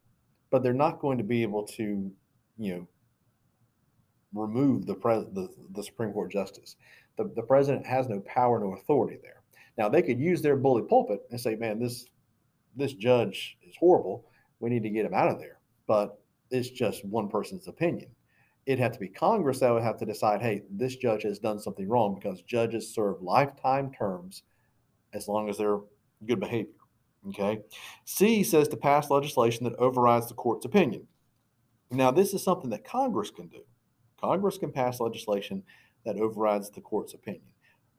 but 0.50 0.62
they're 0.62 0.74
not 0.74 1.00
going 1.00 1.18
to 1.18 1.24
be 1.24 1.42
able 1.42 1.66
to, 1.68 2.10
you 2.58 2.74
know, 2.74 2.88
remove 4.34 4.86
the, 4.86 4.94
pres- 4.94 5.26
the, 5.32 5.48
the 5.72 5.82
Supreme 5.82 6.12
Court 6.12 6.30
justice. 6.30 6.76
The, 7.22 7.32
the 7.36 7.42
president 7.42 7.86
has 7.86 8.08
no 8.08 8.20
power, 8.20 8.60
no 8.60 8.74
authority 8.74 9.18
there. 9.22 9.42
Now 9.78 9.88
they 9.88 10.02
could 10.02 10.20
use 10.20 10.42
their 10.42 10.56
bully 10.56 10.82
pulpit 10.82 11.20
and 11.30 11.40
say, 11.40 11.56
man, 11.56 11.78
this 11.78 12.06
this 12.74 12.94
judge 12.94 13.58
is 13.62 13.76
horrible. 13.78 14.26
We 14.60 14.70
need 14.70 14.82
to 14.82 14.90
get 14.90 15.04
him 15.04 15.14
out 15.14 15.28
of 15.28 15.38
there. 15.38 15.58
But 15.86 16.18
it's 16.50 16.70
just 16.70 17.04
one 17.04 17.28
person's 17.28 17.68
opinion 17.68 18.10
it'd 18.66 18.78
have 18.78 18.92
to 18.92 18.98
be 18.98 19.08
Congress 19.08 19.60
that 19.60 19.72
would 19.72 19.82
have 19.82 19.98
to 19.98 20.06
decide, 20.06 20.40
hey, 20.40 20.62
this 20.70 20.96
judge 20.96 21.22
has 21.24 21.38
done 21.38 21.58
something 21.58 21.88
wrong 21.88 22.14
because 22.14 22.42
judges 22.42 22.94
serve 22.94 23.20
lifetime 23.22 23.90
terms 23.92 24.42
as 25.12 25.28
long 25.28 25.48
as 25.48 25.58
they're 25.58 25.80
good 26.26 26.40
behavior. 26.40 26.72
Okay. 27.28 27.60
C 28.04 28.42
says 28.42 28.68
to 28.68 28.76
pass 28.76 29.10
legislation 29.10 29.64
that 29.64 29.76
overrides 29.76 30.28
the 30.28 30.34
court's 30.34 30.64
opinion. 30.64 31.06
Now, 31.90 32.10
this 32.10 32.34
is 32.34 32.42
something 32.42 32.70
that 32.70 32.84
Congress 32.84 33.30
can 33.30 33.48
do. 33.48 33.60
Congress 34.20 34.58
can 34.58 34.72
pass 34.72 35.00
legislation 35.00 35.62
that 36.04 36.16
overrides 36.16 36.70
the 36.70 36.80
court's 36.80 37.14
opinion. 37.14 37.44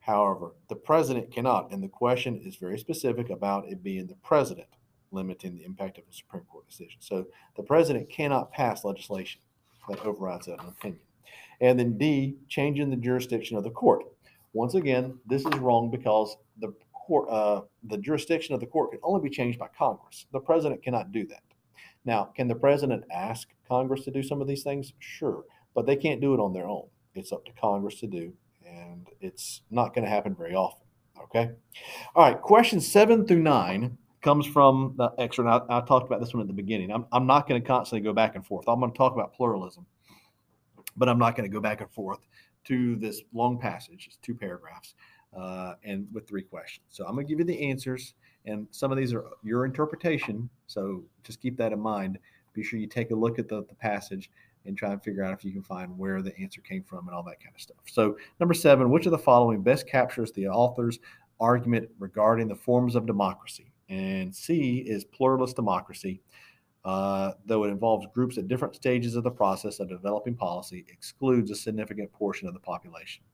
However, 0.00 0.52
the 0.68 0.76
president 0.76 1.30
cannot, 1.30 1.72
and 1.72 1.82
the 1.82 1.88
question 1.88 2.40
is 2.44 2.56
very 2.56 2.78
specific 2.78 3.30
about 3.30 3.68
it 3.68 3.82
being 3.82 4.06
the 4.06 4.16
president 4.16 4.68
limiting 5.14 5.54
the 5.54 5.64
impact 5.64 5.96
of 5.96 6.04
a 6.10 6.12
Supreme 6.12 6.42
Court 6.44 6.66
decision. 6.68 6.96
So 7.00 7.26
the 7.56 7.62
president 7.62 8.10
cannot 8.10 8.52
pass 8.52 8.84
legislation 8.84 9.40
that 9.88 10.04
overrides 10.04 10.46
that 10.46 10.60
opinion. 10.60 11.00
And 11.60 11.78
then 11.78 11.96
D, 11.96 12.36
changing 12.48 12.90
the 12.90 12.96
jurisdiction 12.96 13.56
of 13.56 13.64
the 13.64 13.70
court. 13.70 14.04
Once 14.52 14.74
again, 14.74 15.18
this 15.26 15.46
is 15.46 15.58
wrong 15.58 15.90
because 15.90 16.36
the 16.60 16.74
court, 16.92 17.28
uh, 17.30 17.62
the 17.84 17.98
jurisdiction 17.98 18.54
of 18.54 18.60
the 18.60 18.66
court 18.66 18.90
can 18.90 19.00
only 19.02 19.26
be 19.26 19.34
changed 19.34 19.58
by 19.58 19.68
Congress. 19.76 20.26
The 20.32 20.40
president 20.40 20.82
cannot 20.82 21.12
do 21.12 21.26
that. 21.28 21.42
Now, 22.04 22.24
can 22.24 22.48
the 22.48 22.54
president 22.54 23.04
ask 23.10 23.48
Congress 23.66 24.04
to 24.04 24.10
do 24.10 24.22
some 24.22 24.40
of 24.40 24.48
these 24.48 24.62
things? 24.62 24.92
Sure, 24.98 25.44
but 25.74 25.86
they 25.86 25.96
can't 25.96 26.20
do 26.20 26.34
it 26.34 26.40
on 26.40 26.52
their 26.52 26.66
own. 26.66 26.86
It's 27.14 27.32
up 27.32 27.44
to 27.46 27.52
Congress 27.52 28.00
to 28.00 28.06
do, 28.06 28.32
and 28.66 29.08
it's 29.20 29.62
not 29.70 29.94
going 29.94 30.04
to 30.04 30.10
happen 30.10 30.34
very 30.34 30.54
often. 30.54 30.86
Okay. 31.22 31.50
All 32.14 32.24
right. 32.24 32.40
Questions 32.40 32.86
seven 32.86 33.26
through 33.26 33.42
nine 33.42 33.96
comes 34.20 34.46
from 34.46 34.94
the 34.96 35.12
excerpt. 35.18 35.48
I, 35.48 35.78
I 35.78 35.80
talked 35.82 36.06
about 36.06 36.20
this 36.20 36.34
one 36.34 36.40
at 36.40 36.46
the 36.48 36.54
beginning. 36.54 36.90
I'm, 36.90 37.06
I'm 37.12 37.26
not 37.26 37.48
going 37.48 37.60
to 37.60 37.66
constantly 37.66 38.04
go 38.04 38.12
back 38.12 38.34
and 38.34 38.44
forth. 38.44 38.64
I'm 38.68 38.80
going 38.80 38.90
to 38.90 38.98
talk 38.98 39.12
about 39.12 39.34
pluralism, 39.34 39.86
but 40.96 41.08
I'm 41.08 41.18
not 41.18 41.36
going 41.36 41.48
to 41.48 41.52
go 41.52 41.60
back 41.60 41.80
and 41.80 41.90
forth 41.90 42.20
to 42.64 42.96
this 42.96 43.22
long 43.32 43.58
passage. 43.58 44.06
It's 44.06 44.16
two 44.16 44.34
paragraphs 44.34 44.94
uh, 45.36 45.74
and 45.84 46.06
with 46.12 46.26
three 46.26 46.42
questions. 46.42 46.86
So 46.88 47.04
I'm 47.06 47.14
going 47.14 47.26
to 47.26 47.30
give 47.30 47.38
you 47.38 47.44
the 47.44 47.68
answers, 47.68 48.14
and 48.46 48.66
some 48.70 48.90
of 48.90 48.98
these 48.98 49.12
are 49.12 49.24
your 49.42 49.64
interpretation. 49.64 50.48
So 50.66 51.04
just 51.22 51.40
keep 51.40 51.56
that 51.58 51.72
in 51.72 51.80
mind. 51.80 52.18
Be 52.54 52.62
sure 52.62 52.78
you 52.78 52.86
take 52.86 53.10
a 53.10 53.14
look 53.14 53.38
at 53.38 53.48
the, 53.48 53.64
the 53.68 53.74
passage 53.74 54.30
and 54.66 54.76
try 54.76 54.92
and 54.92 55.02
figure 55.02 55.22
out 55.22 55.32
if 55.32 55.44
you 55.44 55.52
can 55.52 55.62
find 55.62 55.96
where 55.96 56.22
the 56.22 56.36
answer 56.38 56.60
came 56.60 56.82
from 56.82 57.06
and 57.06 57.14
all 57.14 57.22
that 57.24 57.40
kind 57.40 57.54
of 57.54 57.60
stuff. 57.60 57.78
So, 57.86 58.16
number 58.40 58.54
seven, 58.54 58.90
which 58.90 59.06
of 59.06 59.12
the 59.12 59.18
following 59.18 59.62
best 59.62 59.86
captures 59.86 60.32
the 60.32 60.48
author's 60.48 60.98
argument 61.40 61.88
regarding 61.98 62.48
the 62.48 62.54
forms 62.54 62.94
of 62.94 63.06
democracy? 63.06 63.72
And 63.88 64.34
C 64.34 64.78
is 64.86 65.04
pluralist 65.04 65.56
democracy. 65.56 66.20
Uh, 66.84 67.32
though 67.46 67.64
it 67.64 67.68
involves 67.68 68.06
groups 68.12 68.36
at 68.36 68.46
different 68.46 68.74
stages 68.74 69.16
of 69.16 69.24
the 69.24 69.30
process 69.30 69.80
of 69.80 69.88
developing 69.88 70.34
policy, 70.34 70.84
excludes 70.90 71.50
a 71.50 71.54
significant 71.54 72.12
portion 72.12 72.46
of 72.46 72.52
the 72.52 72.60
population. 72.60 73.24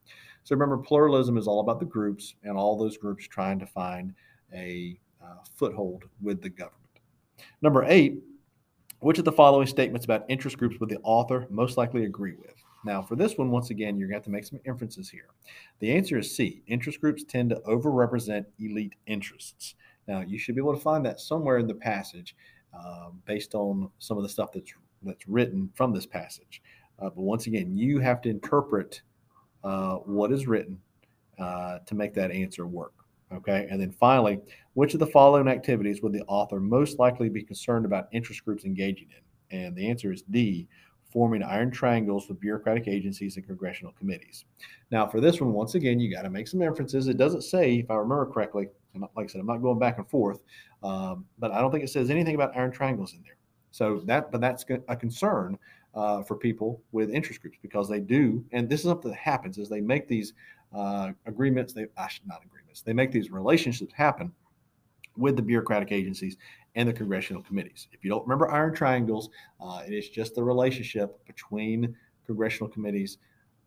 So 0.44 0.54
remember, 0.54 0.78
pluralism 0.78 1.36
is 1.36 1.48
all 1.48 1.58
about 1.58 1.80
the 1.80 1.86
groups 1.86 2.36
and 2.44 2.56
all 2.56 2.78
those 2.78 2.96
groups 2.96 3.26
trying 3.26 3.58
to 3.58 3.66
find 3.66 4.14
a 4.54 5.00
uh, 5.20 5.42
foothold 5.56 6.04
with 6.22 6.40
the 6.40 6.48
government. 6.48 6.76
Number 7.60 7.84
eight, 7.88 8.22
which 9.00 9.18
of 9.18 9.24
the 9.24 9.32
following 9.32 9.66
statements 9.66 10.04
about 10.04 10.24
interest 10.28 10.58
groups 10.58 10.78
would 10.78 10.88
the 10.88 11.00
author 11.02 11.46
most 11.50 11.76
likely 11.76 12.04
agree 12.04 12.34
with? 12.38 12.54
Now, 12.84 13.02
for 13.02 13.16
this 13.16 13.36
one, 13.36 13.50
once 13.50 13.70
again, 13.70 13.98
you're 13.98 14.08
going 14.08 14.14
to 14.14 14.18
have 14.20 14.24
to 14.24 14.30
make 14.30 14.44
some 14.44 14.60
inferences 14.64 15.10
here. 15.10 15.28
The 15.80 15.92
answer 15.92 16.18
is 16.18 16.34
C. 16.34 16.62
Interest 16.66 17.00
groups 17.00 17.24
tend 17.24 17.50
to 17.50 17.60
overrepresent 17.66 18.46
elite 18.58 18.94
interests. 19.06 19.74
Now, 20.08 20.20
you 20.20 20.38
should 20.38 20.54
be 20.54 20.60
able 20.60 20.74
to 20.74 20.80
find 20.80 21.04
that 21.04 21.20
somewhere 21.20 21.58
in 21.58 21.66
the 21.66 21.74
passage 21.74 22.34
um, 22.72 23.20
based 23.26 23.54
on 23.54 23.90
some 23.98 24.16
of 24.16 24.22
the 24.22 24.28
stuff 24.28 24.52
that's 24.52 24.72
that's 25.02 25.26
written 25.26 25.70
from 25.74 25.92
this 25.92 26.06
passage. 26.06 26.62
Uh, 26.98 27.04
but 27.04 27.22
once 27.22 27.46
again, 27.46 27.74
you 27.74 27.98
have 28.00 28.20
to 28.20 28.28
interpret 28.28 29.00
uh, 29.64 29.96
what 29.96 30.30
is 30.30 30.46
written 30.46 30.78
uh, 31.38 31.78
to 31.86 31.94
make 31.94 32.14
that 32.14 32.30
answer 32.30 32.66
work. 32.66 32.92
Okay. 33.32 33.68
And 33.70 33.80
then 33.80 33.92
finally, 33.92 34.40
which 34.74 34.94
of 34.94 35.00
the 35.00 35.06
following 35.06 35.48
activities 35.48 36.02
would 36.02 36.12
the 36.12 36.22
author 36.22 36.58
most 36.58 36.98
likely 36.98 37.28
be 37.28 37.42
concerned 37.42 37.84
about 37.84 38.08
interest 38.12 38.44
groups 38.44 38.64
engaging 38.64 39.08
in? 39.10 39.56
And 39.56 39.76
the 39.76 39.88
answer 39.88 40.12
is 40.12 40.22
D, 40.22 40.68
forming 41.12 41.42
iron 41.42 41.70
triangles 41.70 42.28
with 42.28 42.40
bureaucratic 42.40 42.88
agencies 42.88 43.36
and 43.36 43.46
congressional 43.46 43.92
committees. 43.92 44.44
Now, 44.90 45.06
for 45.06 45.20
this 45.20 45.40
one, 45.40 45.52
once 45.52 45.74
again, 45.74 46.00
you 46.00 46.12
got 46.12 46.22
to 46.22 46.30
make 46.30 46.48
some 46.48 46.62
inferences. 46.62 47.08
It 47.08 47.16
doesn't 47.16 47.42
say, 47.42 47.76
if 47.76 47.90
I 47.90 47.94
remember 47.94 48.26
correctly, 48.26 48.68
and 48.94 49.04
like 49.16 49.24
I 49.24 49.26
said, 49.26 49.40
I'm 49.40 49.46
not 49.46 49.58
going 49.58 49.78
back 49.78 49.98
and 49.98 50.08
forth, 50.08 50.40
um, 50.82 51.24
but 51.38 51.52
I 51.52 51.60
don't 51.60 51.70
think 51.70 51.84
it 51.84 51.90
says 51.90 52.10
anything 52.10 52.34
about 52.34 52.56
iron 52.56 52.72
triangles 52.72 53.14
in 53.14 53.22
there. 53.22 53.36
So 53.72 54.00
that, 54.06 54.32
but 54.32 54.40
that's 54.40 54.64
a 54.88 54.96
concern 54.96 55.56
uh, 55.94 56.22
for 56.22 56.36
people 56.36 56.82
with 56.92 57.10
interest 57.10 57.42
groups 57.42 57.58
because 57.62 57.88
they 57.88 58.00
do, 58.00 58.44
and 58.52 58.68
this 58.68 58.80
is 58.80 58.86
something 58.86 59.10
that 59.10 59.18
happens 59.18 59.58
is 59.58 59.68
they 59.68 59.80
make 59.80 60.06
these 60.08 60.34
uh, 60.74 61.10
agreements. 61.26 61.72
They 61.72 61.86
actually 61.96 62.28
not 62.28 62.44
agreements. 62.44 62.82
They 62.82 62.92
make 62.92 63.12
these 63.12 63.30
relationships 63.30 63.92
happen 63.94 64.32
with 65.16 65.36
the 65.36 65.42
bureaucratic 65.42 65.92
agencies 65.92 66.36
and 66.76 66.88
the 66.88 66.92
congressional 66.92 67.42
committees. 67.42 67.88
If 67.92 68.04
you 68.04 68.10
don't 68.10 68.22
remember 68.22 68.48
iron 68.50 68.74
triangles, 68.74 69.30
uh, 69.60 69.82
it 69.86 69.92
is 69.92 70.08
just 70.08 70.34
the 70.34 70.44
relationship 70.44 71.24
between 71.26 71.96
congressional 72.24 72.70
committees, 72.70 73.18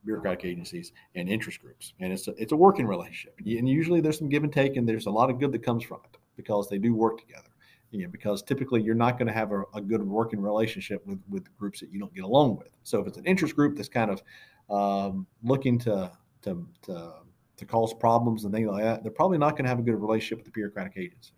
bureaucratic 0.06 0.46
agencies, 0.46 0.94
and 1.15 1.27
interest 1.27 1.62
groups, 1.62 1.94
and 2.00 2.13
it's 2.13 2.27
a, 2.27 2.32
it's 2.38 2.53
a 2.53 2.56
working 2.56 2.88
relationship. 2.88 3.36
And 3.39 3.68
usually 3.68 4.00
there's 4.00 4.18
some 4.18 4.30
give 4.30 4.44
and 4.44 4.53
take, 4.53 4.77
and 4.77 4.88
there's 4.88 5.08
a 5.08 5.12
lot 5.12 5.30
of 5.30 5.39
good 5.39 5.51
that 5.51 5.63
comes 5.63 5.84
from 5.84 6.00
it 6.06 6.18
because 6.38 6.70
they 6.70 6.77
do 6.77 6.94
work 6.94 7.20
together 7.20 7.50
you 7.93 8.03
know, 8.03 8.09
because 8.09 8.41
typically 8.41 8.81
you're 8.81 8.95
not 8.95 9.19
going 9.19 9.27
to 9.27 9.33
have 9.33 9.51
a, 9.51 9.63
a, 9.75 9.81
good 9.81 10.01
working 10.01 10.41
relationship 10.41 11.05
with 11.05 11.21
with 11.29 11.55
groups 11.57 11.79
that 11.79 11.91
you 11.91 12.00
don't 12.00 12.13
get 12.13 12.23
along 12.23 12.57
with. 12.57 12.69
So 12.81 13.00
if 13.00 13.07
it's 13.07 13.17
an 13.17 13.25
interest 13.25 13.55
group 13.55 13.77
that's 13.77 13.88
kind 13.88 14.09
of 14.09 14.23
um, 14.69 15.27
looking 15.43 15.77
to, 15.79 16.12
to 16.41 16.67
to 16.83 17.13
to 17.55 17.65
cause 17.65 17.93
problems 17.93 18.45
and 18.45 18.53
things 18.53 18.67
like 18.67 18.83
that, 18.83 19.03
they're 19.03 19.12
probably 19.12 19.38
not 19.38 19.51
going 19.51 19.65
to 19.65 19.69
have 19.69 19.77
a 19.77 19.83
good 19.83 19.93
relationship 19.93 20.39
with 20.39 20.45
the 20.45 20.51
bureaucratic 20.51 20.93
agency, 20.97 21.33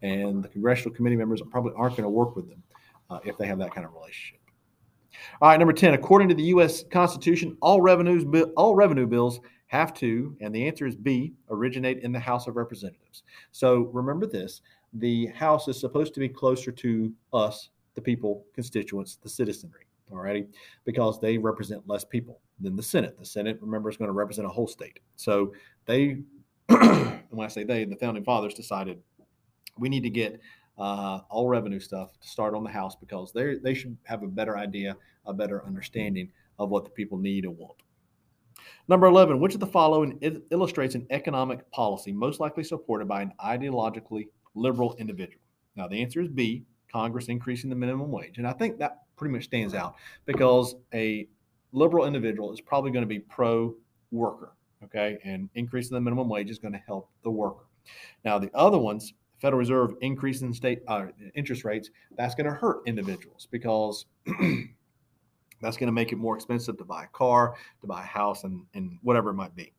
and 0.00 0.42
the 0.42 0.48
congressional 0.48 0.94
committee 0.94 1.16
members 1.16 1.42
probably 1.50 1.72
aren't 1.76 1.94
going 1.94 2.04
to 2.04 2.10
work 2.10 2.34
with 2.34 2.48
them 2.48 2.62
uh, 3.10 3.18
if 3.24 3.36
they 3.36 3.46
have 3.46 3.58
that 3.58 3.74
kind 3.74 3.86
of 3.86 3.92
relationship. 3.92 4.40
All 5.42 5.50
right, 5.50 5.58
number 5.58 5.74
ten. 5.74 5.92
According 5.92 6.30
to 6.30 6.34
the 6.34 6.44
U.S. 6.44 6.84
Constitution, 6.90 7.54
all 7.60 7.82
revenues 7.82 8.24
all 8.56 8.74
revenue 8.74 9.06
bills 9.06 9.40
have 9.66 9.92
to, 9.94 10.36
and 10.40 10.54
the 10.54 10.66
answer 10.66 10.86
is 10.86 10.94
B, 10.94 11.34
originate 11.50 11.98
in 12.02 12.12
the 12.12 12.20
House 12.20 12.46
of 12.46 12.56
Representatives. 12.56 13.24
So 13.50 13.90
remember 13.92 14.26
this 14.26 14.62
the 14.98 15.26
House 15.26 15.68
is 15.68 15.78
supposed 15.78 16.14
to 16.14 16.20
be 16.20 16.28
closer 16.28 16.72
to 16.72 17.12
us, 17.32 17.70
the 17.94 18.00
people, 18.00 18.44
constituents, 18.54 19.16
the 19.22 19.28
citizenry, 19.28 19.86
alrighty, 20.12 20.46
because 20.84 21.20
they 21.20 21.38
represent 21.38 21.86
less 21.86 22.04
people 22.04 22.40
than 22.60 22.76
the 22.76 22.82
Senate. 22.82 23.18
The 23.18 23.26
Senate, 23.26 23.58
remember, 23.60 23.88
is 23.88 23.96
going 23.96 24.08
to 24.08 24.12
represent 24.12 24.46
a 24.46 24.50
whole 24.50 24.66
state. 24.66 25.00
So 25.16 25.52
they, 25.86 26.18
and 26.68 27.22
when 27.30 27.44
I 27.44 27.48
say 27.48 27.64
they, 27.64 27.84
the 27.84 27.96
founding 27.96 28.24
fathers 28.24 28.54
decided 28.54 28.98
we 29.78 29.88
need 29.88 30.02
to 30.02 30.10
get 30.10 30.40
uh, 30.78 31.20
all 31.30 31.48
revenue 31.48 31.80
stuff 31.80 32.18
to 32.20 32.28
start 32.28 32.54
on 32.54 32.64
the 32.64 32.70
House 32.70 32.96
because 32.96 33.32
they 33.32 33.56
they 33.56 33.74
should 33.74 33.96
have 34.04 34.22
a 34.22 34.26
better 34.26 34.56
idea, 34.56 34.96
a 35.26 35.32
better 35.32 35.64
understanding 35.66 36.30
of 36.58 36.70
what 36.70 36.84
the 36.84 36.90
people 36.90 37.18
need 37.18 37.44
and 37.44 37.56
want. 37.56 37.76
Number 38.88 39.06
11, 39.06 39.40
which 39.40 39.54
of 39.54 39.60
the 39.60 39.66
following 39.66 40.18
illustrates 40.50 40.94
an 40.94 41.06
economic 41.10 41.68
policy 41.70 42.12
most 42.12 42.40
likely 42.40 42.64
supported 42.64 43.08
by 43.08 43.22
an 43.22 43.32
ideologically 43.44 44.28
liberal 44.56 44.96
individual? 44.98 45.42
Now, 45.76 45.86
the 45.86 46.02
answer 46.02 46.20
is 46.20 46.28
B, 46.28 46.64
Congress 46.90 47.28
increasing 47.28 47.70
the 47.70 47.76
minimum 47.76 48.10
wage. 48.10 48.38
And 48.38 48.46
I 48.46 48.52
think 48.52 48.78
that 48.78 49.02
pretty 49.16 49.34
much 49.34 49.44
stands 49.44 49.74
out 49.74 49.94
because 50.24 50.74
a 50.94 51.28
liberal 51.72 52.06
individual 52.06 52.52
is 52.52 52.60
probably 52.60 52.90
going 52.90 53.02
to 53.02 53.08
be 53.08 53.18
pro 53.18 53.74
worker, 54.10 54.54
okay? 54.84 55.18
And 55.24 55.48
increasing 55.54 55.94
the 55.94 56.00
minimum 56.00 56.28
wage 56.28 56.50
is 56.50 56.58
going 56.58 56.72
to 56.72 56.82
help 56.86 57.10
the 57.22 57.30
worker. 57.30 57.66
Now, 58.24 58.38
the 58.38 58.50
other 58.54 58.78
ones, 58.78 59.12
Federal 59.40 59.58
Reserve 59.58 59.94
increasing 60.00 60.52
state 60.52 60.80
uh, 60.88 61.06
interest 61.34 61.64
rates, 61.64 61.90
that's 62.16 62.34
going 62.34 62.46
to 62.46 62.54
hurt 62.54 62.80
individuals 62.86 63.46
because 63.50 64.06
that's 65.60 65.76
going 65.76 65.88
to 65.88 65.92
make 65.92 66.12
it 66.12 66.16
more 66.16 66.34
expensive 66.34 66.78
to 66.78 66.84
buy 66.84 67.04
a 67.04 67.08
car, 67.08 67.54
to 67.80 67.86
buy 67.86 68.02
a 68.02 68.06
house, 68.06 68.44
and, 68.44 68.62
and 68.74 68.98
whatever 69.02 69.30
it 69.30 69.34
might 69.34 69.54
be. 69.54 69.72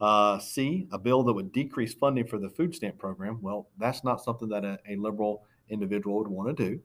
Uh, 0.00 0.38
C, 0.38 0.86
a 0.92 0.98
bill 0.98 1.22
that 1.22 1.32
would 1.32 1.52
decrease 1.52 1.94
funding 1.94 2.26
for 2.26 2.38
the 2.38 2.50
food 2.50 2.74
stamp 2.74 2.98
program. 2.98 3.38
Well, 3.40 3.68
that's 3.78 4.04
not 4.04 4.22
something 4.22 4.48
that 4.48 4.64
a, 4.64 4.78
a 4.88 4.96
liberal 4.96 5.44
individual 5.68 6.18
would 6.18 6.28
want 6.28 6.56
to 6.56 6.70
do. 6.70 6.80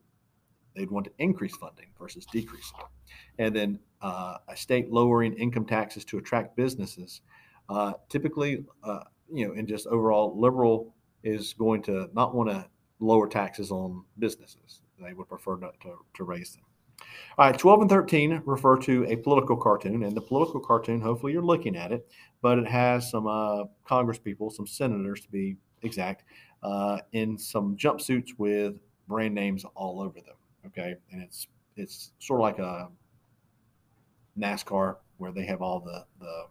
They'd 0.75 0.91
want 0.91 1.05
to 1.05 1.11
increase 1.17 1.55
funding 1.55 1.87
versus 1.99 2.25
decrease 2.25 2.71
it. 2.79 2.85
And 3.39 3.55
then 3.55 3.79
uh, 4.01 4.37
a 4.47 4.55
state 4.55 4.91
lowering 4.91 5.33
income 5.33 5.65
taxes 5.65 6.05
to 6.05 6.17
attract 6.17 6.55
businesses. 6.55 7.21
Uh, 7.67 7.93
typically, 8.07 8.63
uh, 8.83 9.01
you 9.33 9.47
know, 9.47 9.53
and 9.53 9.67
just 9.67 9.87
overall, 9.87 10.39
liberal 10.39 10.93
is 11.23 11.53
going 11.53 11.81
to 11.83 12.09
not 12.13 12.33
want 12.33 12.49
to 12.49 12.65
lower 12.99 13.27
taxes 13.27 13.71
on 13.71 14.03
businesses. 14.19 14.81
They 15.01 15.13
would 15.13 15.27
prefer 15.27 15.57
not 15.57 15.79
to, 15.81 15.95
to 16.15 16.23
raise 16.23 16.53
them. 16.53 16.63
All 17.37 17.45
right, 17.45 17.57
12 17.57 17.81
and 17.81 17.89
13 17.89 18.41
refer 18.45 18.77
to 18.79 19.05
a 19.05 19.15
political 19.15 19.55
cartoon, 19.55 20.03
and 20.03 20.15
the 20.15 20.21
political 20.21 20.59
cartoon, 20.59 20.99
hopefully 21.01 21.31
you're 21.31 21.41
looking 21.41 21.75
at 21.75 21.91
it, 21.91 22.07
but 22.41 22.57
it 22.57 22.67
has 22.67 23.09
some 23.09 23.27
uh, 23.27 23.63
Congress 23.85 24.19
people, 24.19 24.49
some 24.49 24.67
senators 24.67 25.21
to 25.21 25.29
be 25.29 25.57
exact, 25.81 26.23
uh, 26.63 26.99
in 27.13 27.37
some 27.37 27.75
jumpsuits 27.77 28.31
with 28.37 28.75
brand 29.07 29.33
names 29.33 29.65
all 29.75 30.01
over 30.01 30.19
them. 30.21 30.35
Okay, 30.67 30.95
and 31.11 31.21
it's 31.21 31.47
it's 31.75 32.11
sort 32.19 32.39
of 32.39 32.43
like 32.43 32.59
a 32.59 32.89
NASCAR 34.37 34.97
where 35.17 35.31
they 35.31 35.45
have 35.45 35.61
all 35.61 35.79
the 35.79 36.05
the 36.19 36.45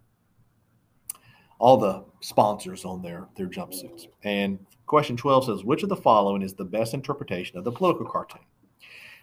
all 1.59 1.77
the 1.77 2.05
sponsors 2.21 2.85
on 2.85 3.03
their 3.03 3.29
their 3.37 3.49
jumpsuits. 3.49 4.07
And 4.25 4.59
question 4.87 5.17
12 5.17 5.47
says, 5.47 5.65
which 5.65 5.83
of 5.83 5.89
the 5.89 5.97
following 5.97 6.43
is 6.43 6.55
the 6.55 6.65
best 6.65 6.95
interpretation 6.95 7.59
of 7.59 7.65
the 7.65 7.73
political 7.73 8.07
cartoon? 8.07 8.41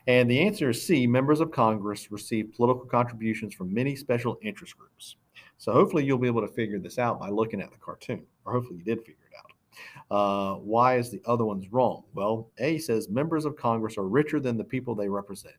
And 0.08 0.30
the 0.30 0.40
answer 0.40 0.70
is 0.70 0.86
C 0.86 1.08
members 1.08 1.40
of 1.40 1.52
Congress 1.52 2.12
receive 2.12 2.54
political 2.56 2.86
contributions 2.86 3.54
from 3.54 3.74
many 3.74 3.96
special 3.96 4.38
interest 4.42 4.78
groups. 4.78 5.16
So 5.58 5.72
hopefully 5.72 6.06
you'll 6.06 6.18
be 6.18 6.28
able 6.28 6.42
to 6.42 6.54
figure 6.54 6.80
this 6.80 7.00
out 7.00 7.20
by 7.20 7.30
looking 7.30 7.62
at 7.62 7.72
the 7.72 7.78
cartoon, 7.78 8.26
or 8.46 8.54
hopefully 8.54 8.78
you 8.78 8.84
did 8.84 9.00
figure 9.00 9.16
it 9.32 9.38
out. 9.38 10.16
Uh, 10.16 10.56
why 10.60 10.98
is 10.98 11.10
the 11.10 11.22
other 11.26 11.46
one's 11.46 11.72
wrong? 11.72 12.04
Well, 12.14 12.52
A 12.60 12.78
says 12.78 13.10
members 13.10 13.46
of 13.46 13.56
Congress 13.56 13.98
are 13.98 14.08
richer 14.08 14.40
than 14.40 14.58
the 14.58 14.64
people 14.64 14.96
they 14.96 15.10
represent. 15.10 15.56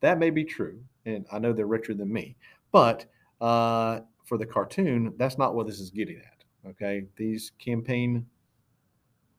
That 0.00 0.18
may 0.18 0.30
be 0.30 0.44
true, 0.44 0.80
and 1.04 1.26
I 1.30 1.38
know 1.38 1.52
they're 1.52 1.66
richer 1.66 1.94
than 1.94 2.12
me, 2.12 2.36
but 2.72 3.06
uh, 3.40 4.00
for 4.24 4.38
the 4.38 4.46
cartoon, 4.46 5.14
that's 5.16 5.38
not 5.38 5.54
what 5.54 5.66
this 5.66 5.80
is 5.80 5.90
getting 5.90 6.18
at. 6.18 6.70
Okay, 6.70 7.04
these 7.16 7.52
campaign, 7.58 8.24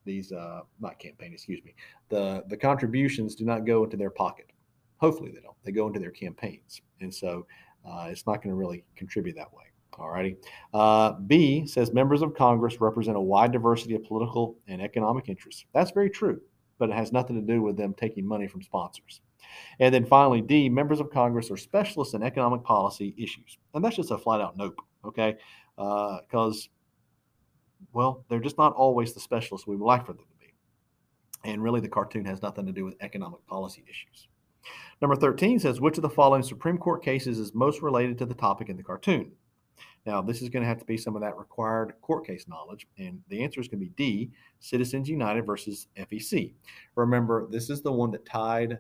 these 0.05 0.31
uh, 0.31 0.61
not 0.79 0.99
campaign, 0.99 1.33
excuse 1.33 1.63
me, 1.63 1.73
the 2.09 2.43
the 2.47 2.57
contributions 2.57 3.35
do 3.35 3.45
not 3.45 3.65
go 3.65 3.83
into 3.83 3.97
their 3.97 4.09
pocket. 4.09 4.51
Hopefully 4.97 5.31
they 5.31 5.41
don't. 5.41 5.55
They 5.63 5.71
go 5.71 5.87
into 5.87 5.99
their 5.99 6.11
campaigns, 6.11 6.81
and 7.01 7.13
so 7.13 7.45
uh, 7.85 8.07
it's 8.09 8.25
not 8.25 8.37
going 8.37 8.49
to 8.49 8.55
really 8.55 8.83
contribute 8.95 9.35
that 9.35 9.53
way. 9.53 9.63
All 9.99 10.09
righty. 10.09 10.37
Uh, 10.73 11.13
B 11.27 11.67
says 11.67 11.93
members 11.93 12.21
of 12.21 12.33
Congress 12.33 12.81
represent 12.81 13.15
a 13.15 13.21
wide 13.21 13.51
diversity 13.51 13.95
of 13.95 14.03
political 14.03 14.55
and 14.67 14.81
economic 14.81 15.29
interests. 15.29 15.65
That's 15.73 15.91
very 15.91 16.09
true, 16.09 16.41
but 16.79 16.89
it 16.89 16.95
has 16.95 17.11
nothing 17.11 17.35
to 17.35 17.41
do 17.53 17.61
with 17.61 17.77
them 17.77 17.93
taking 17.93 18.25
money 18.25 18.47
from 18.47 18.63
sponsors. 18.63 19.21
And 19.79 19.93
then 19.93 20.05
finally, 20.05 20.41
D, 20.41 20.67
members 20.69 20.99
of 20.99 21.11
Congress 21.11 21.51
are 21.51 21.57
specialists 21.57 22.15
in 22.15 22.23
economic 22.23 22.63
policy 22.63 23.13
issues. 23.17 23.57
And 23.73 23.83
that's 23.83 23.95
just 23.95 24.11
a 24.11 24.17
flat 24.17 24.41
out 24.41 24.57
nope, 24.57 24.81
okay? 25.05 25.35
Because, 25.75 26.69
uh, 26.69 26.82
well, 27.91 28.23
they're 28.29 28.39
just 28.39 28.57
not 28.57 28.73
always 28.73 29.13
the 29.13 29.19
specialists 29.19 29.67
we 29.67 29.75
would 29.75 29.85
like 29.85 30.05
for 30.05 30.13
them 30.13 30.25
to 30.25 30.39
be. 30.39 30.53
And 31.43 31.61
really, 31.61 31.81
the 31.81 31.89
cartoon 31.89 32.25
has 32.25 32.41
nothing 32.41 32.65
to 32.65 32.71
do 32.71 32.85
with 32.85 32.95
economic 33.01 33.45
policy 33.47 33.83
issues. 33.89 34.27
Number 35.01 35.15
13 35.15 35.59
says, 35.59 35.81
which 35.81 35.97
of 35.97 36.01
the 36.01 36.09
following 36.09 36.43
Supreme 36.43 36.77
Court 36.77 37.03
cases 37.03 37.37
is 37.37 37.53
most 37.53 37.81
related 37.81 38.17
to 38.19 38.25
the 38.25 38.33
topic 38.33 38.69
in 38.69 38.77
the 38.77 38.83
cartoon? 38.83 39.31
Now, 40.05 40.21
this 40.21 40.41
is 40.41 40.49
going 40.49 40.63
to 40.63 40.67
have 40.67 40.79
to 40.79 40.85
be 40.85 40.97
some 40.97 41.15
of 41.15 41.21
that 41.21 41.37
required 41.37 41.93
court 42.01 42.25
case 42.25 42.45
knowledge. 42.47 42.87
And 42.97 43.21
the 43.29 43.41
answer 43.41 43.61
is 43.61 43.67
going 43.67 43.79
to 43.79 43.85
be 43.85 43.93
D, 43.95 44.31
Citizens 44.59 45.09
United 45.09 45.45
versus 45.45 45.87
FEC. 45.97 46.53
Remember, 46.95 47.47
this 47.49 47.69
is 47.69 47.81
the 47.81 47.91
one 47.91 48.11
that 48.11 48.25
tied 48.25 48.79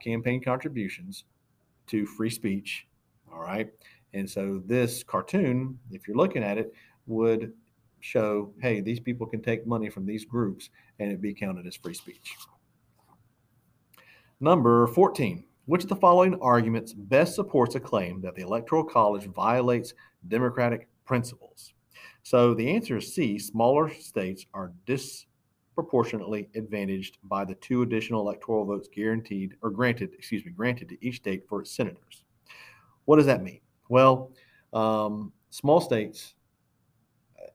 campaign 0.00 0.42
contributions 0.42 1.24
to 1.88 2.06
free 2.06 2.30
speech. 2.30 2.86
All 3.32 3.40
right. 3.40 3.70
And 4.14 4.28
so 4.28 4.62
this 4.64 5.02
cartoon, 5.02 5.78
if 5.90 6.06
you're 6.06 6.16
looking 6.16 6.42
at 6.42 6.56
it, 6.56 6.72
would 7.06 7.52
show 8.04 8.52
hey, 8.60 8.82
these 8.82 9.00
people 9.00 9.26
can 9.26 9.40
take 9.40 9.66
money 9.66 9.88
from 9.88 10.04
these 10.04 10.26
groups 10.26 10.68
and 10.98 11.10
it 11.10 11.22
be 11.22 11.32
counted 11.32 11.66
as 11.66 11.74
free 11.74 11.94
speech. 11.94 12.36
Number 14.40 14.86
14. 14.88 15.44
Which 15.64 15.84
of 15.84 15.88
the 15.88 15.96
following 15.96 16.38
arguments 16.42 16.92
best 16.92 17.34
supports 17.34 17.74
a 17.74 17.80
claim 17.80 18.20
that 18.20 18.34
the 18.34 18.42
Electoral 18.42 18.84
College 18.84 19.24
violates 19.28 19.94
democratic 20.28 20.86
principles? 21.06 21.72
So 22.22 22.52
the 22.52 22.70
answer 22.70 22.98
is 22.98 23.14
C. 23.14 23.38
Smaller 23.38 23.88
states 23.88 24.44
are 24.52 24.74
disproportionately 24.84 26.50
advantaged 26.54 27.16
by 27.22 27.46
the 27.46 27.54
two 27.54 27.80
additional 27.80 28.20
electoral 28.20 28.66
votes 28.66 28.88
guaranteed 28.94 29.54
or 29.62 29.70
granted, 29.70 30.12
excuse 30.12 30.44
me, 30.44 30.50
granted 30.50 30.90
to 30.90 31.06
each 31.06 31.16
state 31.16 31.48
for 31.48 31.62
its 31.62 31.74
senators. 31.74 32.24
What 33.06 33.16
does 33.16 33.26
that 33.26 33.42
mean? 33.42 33.60
Well, 33.88 34.30
um, 34.74 35.32
small 35.48 35.80
states, 35.80 36.34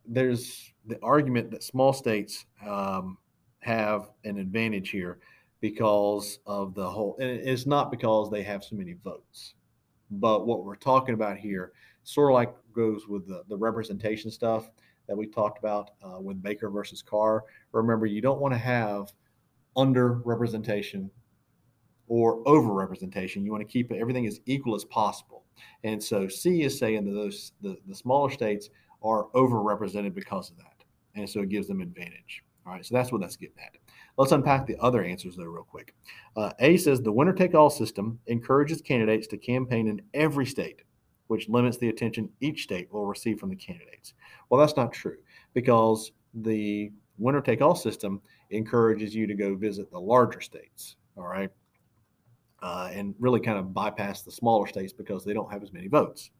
there's 0.09 0.73
the 0.87 0.99
argument 1.03 1.51
that 1.51 1.63
small 1.63 1.93
states 1.93 2.45
um, 2.65 3.17
have 3.59 4.09
an 4.23 4.37
advantage 4.37 4.89
here 4.89 5.19
because 5.61 6.39
of 6.45 6.73
the 6.73 6.89
whole 6.89 7.15
and 7.19 7.29
it's 7.29 7.65
not 7.65 7.91
because 7.91 8.29
they 8.31 8.41
have 8.41 8.63
so 8.63 8.75
many 8.75 8.95
votes 9.03 9.53
but 10.11 10.47
what 10.47 10.63
we're 10.63 10.75
talking 10.75 11.13
about 11.13 11.37
here 11.37 11.73
sort 12.03 12.31
of 12.31 12.33
like 12.33 12.53
goes 12.73 13.07
with 13.07 13.27
the, 13.27 13.43
the 13.49 13.57
representation 13.57 14.31
stuff 14.31 14.69
that 15.07 15.17
we 15.17 15.27
talked 15.27 15.59
about 15.59 15.91
uh, 16.03 16.19
with 16.19 16.41
baker 16.41 16.69
versus 16.69 17.01
carr. 17.01 17.43
Remember 17.71 18.05
you 18.05 18.21
don't 18.21 18.39
want 18.39 18.53
to 18.53 18.57
have 18.57 19.11
under 19.75 20.13
representation 20.25 21.09
or 22.07 22.41
over 22.47 22.73
representation 22.73 23.45
you 23.45 23.51
want 23.51 23.61
to 23.61 23.71
keep 23.71 23.91
everything 23.91 24.25
as 24.25 24.39
equal 24.45 24.75
as 24.75 24.85
possible. 24.85 25.43
And 25.83 26.01
so 26.01 26.27
c 26.27 26.63
is 26.63 26.77
saying 26.77 27.05
that 27.05 27.11
those 27.11 27.51
the, 27.61 27.77
the 27.87 27.95
smaller 27.95 28.31
states 28.31 28.69
are 29.01 29.27
overrepresented 29.35 30.13
because 30.13 30.49
of 30.49 30.57
that 30.57 30.83
and 31.15 31.29
so 31.29 31.41
it 31.41 31.49
gives 31.49 31.67
them 31.67 31.81
advantage 31.81 32.43
all 32.65 32.73
right 32.73 32.85
so 32.85 32.95
that's 32.95 33.11
what 33.11 33.21
that's 33.21 33.35
getting 33.35 33.59
at 33.63 33.75
Let's 34.19 34.33
unpack 34.33 34.67
the 34.67 34.75
other 34.81 35.01
answers 35.01 35.37
though, 35.37 35.45
real 35.45 35.63
quick. 35.63 35.95
Uh, 36.35 36.51
a 36.59 36.75
says 36.75 37.01
the 37.01 37.09
winner 37.09 37.31
take 37.31 37.55
all 37.55 37.69
system 37.69 38.19
encourages 38.27 38.81
candidates 38.81 39.27
to 39.27 39.37
campaign 39.37 39.87
in 39.87 40.01
every 40.13 40.45
state, 40.45 40.81
which 41.27 41.47
limits 41.47 41.77
the 41.77 41.87
attention 41.87 42.29
each 42.41 42.63
state 42.63 42.91
will 42.91 43.05
receive 43.05 43.39
from 43.39 43.49
the 43.49 43.55
candidates. 43.55 44.13
Well, 44.49 44.59
that's 44.59 44.75
not 44.75 44.91
true 44.91 45.19
because 45.53 46.11
the 46.33 46.91
winner 47.17 47.39
take 47.39 47.61
all 47.61 47.75
system 47.75 48.21
encourages 48.49 49.15
you 49.15 49.25
to 49.25 49.35
go 49.35 49.55
visit 49.55 49.89
the 49.89 50.01
larger 50.01 50.41
states. 50.41 50.97
All 51.15 51.25
right. 51.25 51.49
Uh, 52.61 52.89
and 52.91 53.15
really 53.19 53.39
kind 53.39 53.57
of 53.57 53.73
bypass 53.73 54.21
the 54.21 54.31
smaller 54.31 54.67
states 54.67 54.91
because 54.91 55.23
they 55.23 55.33
don't 55.33 55.51
have 55.51 55.63
as 55.63 55.71
many 55.71 55.87
votes. 55.87 56.31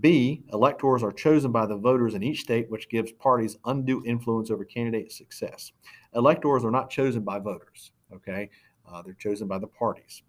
B, 0.00 0.42
electors 0.52 1.02
are 1.02 1.12
chosen 1.12 1.52
by 1.52 1.66
the 1.66 1.76
voters 1.76 2.14
in 2.14 2.22
each 2.22 2.40
state, 2.40 2.70
which 2.70 2.88
gives 2.88 3.12
parties 3.12 3.58
undue 3.64 4.02
influence 4.06 4.50
over 4.50 4.64
candidate 4.64 5.12
success. 5.12 5.72
Electors 6.14 6.64
are 6.64 6.70
not 6.70 6.90
chosen 6.90 7.22
by 7.22 7.38
voters, 7.38 7.92
okay? 8.14 8.48
Uh, 8.88 9.02
they're 9.02 9.14
chosen 9.14 9.48
by 9.48 9.58
the 9.58 9.66
parties. 9.66 10.22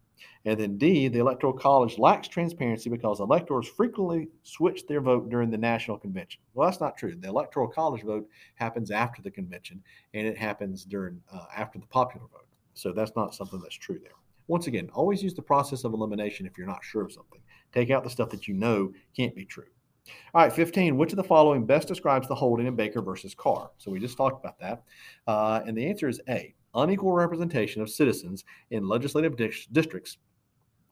And 0.45 0.59
then 0.59 0.77
D, 0.77 1.07
the 1.07 1.19
Electoral 1.19 1.53
College 1.53 1.97
lacks 1.97 2.27
transparency 2.27 2.89
because 2.89 3.19
electors 3.19 3.67
frequently 3.67 4.27
switch 4.43 4.85
their 4.87 5.01
vote 5.01 5.29
during 5.29 5.49
the 5.51 5.57
national 5.57 5.97
convention. 5.97 6.41
Well, 6.53 6.67
that's 6.67 6.81
not 6.81 6.97
true. 6.97 7.15
The 7.15 7.27
Electoral 7.27 7.67
College 7.67 8.03
vote 8.03 8.27
happens 8.55 8.91
after 8.91 9.21
the 9.21 9.31
convention, 9.31 9.83
and 10.13 10.27
it 10.27 10.37
happens 10.37 10.85
during 10.85 11.21
uh, 11.31 11.45
after 11.55 11.79
the 11.79 11.87
popular 11.87 12.27
vote. 12.27 12.47
So 12.73 12.91
that's 12.91 13.15
not 13.15 13.35
something 13.35 13.59
that's 13.61 13.75
true 13.75 13.99
there. 13.99 14.11
Once 14.47 14.67
again, 14.67 14.89
always 14.93 15.23
use 15.23 15.33
the 15.33 15.41
process 15.41 15.83
of 15.83 15.93
elimination 15.93 16.45
if 16.45 16.57
you're 16.57 16.67
not 16.67 16.83
sure 16.83 17.03
of 17.03 17.11
something. 17.11 17.39
Take 17.73 17.89
out 17.89 18.03
the 18.03 18.09
stuff 18.09 18.29
that 18.29 18.47
you 18.47 18.53
know 18.53 18.91
can't 19.15 19.35
be 19.35 19.45
true. 19.45 19.65
All 20.33 20.41
right, 20.41 20.51
15. 20.51 20.97
Which 20.97 21.11
of 21.11 21.17
the 21.17 21.23
following 21.23 21.65
best 21.65 21.87
describes 21.87 22.27
the 22.27 22.35
holding 22.35 22.67
in 22.67 22.75
Baker 22.75 23.01
versus 23.01 23.35
Carr? 23.35 23.69
So 23.77 23.91
we 23.91 23.99
just 23.99 24.17
talked 24.17 24.43
about 24.43 24.59
that. 24.59 24.83
Uh, 25.27 25.61
and 25.65 25.77
the 25.77 25.87
answer 25.87 26.07
is 26.07 26.19
A. 26.27 26.53
Unequal 26.73 27.11
representation 27.11 27.81
of 27.81 27.89
citizens 27.89 28.43
in 28.71 28.87
legislative 28.87 29.35
di- 29.35 29.51
districts 29.71 30.17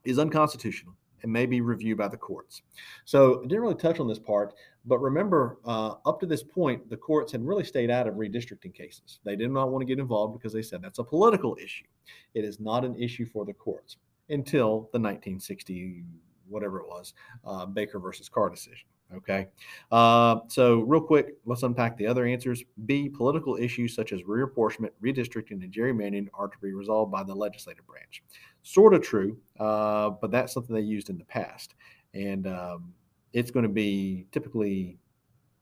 is 0.04 0.18
unconstitutional 0.18 0.94
and 1.22 1.32
may 1.32 1.46
be 1.46 1.60
reviewed 1.60 1.98
by 1.98 2.08
the 2.08 2.16
courts. 2.16 2.62
So 3.04 3.40
I 3.40 3.42
didn't 3.42 3.60
really 3.60 3.74
touch 3.74 4.00
on 4.00 4.08
this 4.08 4.18
part, 4.18 4.54
but 4.84 4.98
remember, 4.98 5.58
uh, 5.64 5.94
up 6.06 6.20
to 6.20 6.26
this 6.26 6.42
point, 6.42 6.88
the 6.88 6.96
courts 6.96 7.32
had 7.32 7.46
really 7.46 7.64
stayed 7.64 7.90
out 7.90 8.06
of 8.06 8.14
redistricting 8.14 8.74
cases. 8.74 9.20
They 9.24 9.36
did 9.36 9.50
not 9.50 9.70
want 9.70 9.82
to 9.82 9.86
get 9.86 9.98
involved 9.98 10.38
because 10.38 10.52
they 10.52 10.62
said 10.62 10.82
that's 10.82 10.98
a 10.98 11.04
political 11.04 11.56
issue. 11.62 11.86
It 12.34 12.44
is 12.44 12.60
not 12.60 12.84
an 12.84 12.96
issue 12.96 13.26
for 13.26 13.44
the 13.44 13.54
courts 13.54 13.96
until 14.28 14.88
the 14.92 15.00
1960 15.00 16.04
whatever 16.50 16.80
it 16.80 16.86
was, 16.86 17.14
uh, 17.44 17.64
Baker 17.64 17.98
versus 17.98 18.28
Carr 18.28 18.50
decision. 18.50 18.88
Okay. 19.16 19.48
Uh, 19.90 20.36
so, 20.46 20.80
real 20.80 21.00
quick, 21.00 21.34
let's 21.44 21.64
unpack 21.64 21.96
the 21.96 22.06
other 22.06 22.24
answers. 22.26 22.62
B, 22.86 23.08
political 23.08 23.56
issues 23.56 23.94
such 23.94 24.12
as 24.12 24.22
reapportionment, 24.22 24.90
redistricting, 25.02 25.62
and 25.62 25.72
gerrymandering 25.72 26.28
are 26.32 26.48
to 26.48 26.58
be 26.58 26.72
resolved 26.72 27.10
by 27.10 27.24
the 27.24 27.34
legislative 27.34 27.86
branch. 27.86 28.22
Sort 28.62 28.94
of 28.94 29.02
true, 29.02 29.36
uh, 29.58 30.10
but 30.10 30.30
that's 30.30 30.52
something 30.52 30.74
they 30.74 30.82
used 30.82 31.10
in 31.10 31.18
the 31.18 31.24
past. 31.24 31.74
And 32.14 32.46
um, 32.46 32.92
it's 33.32 33.50
going 33.50 33.64
to 33.64 33.68
be 33.68 34.26
typically 34.30 34.98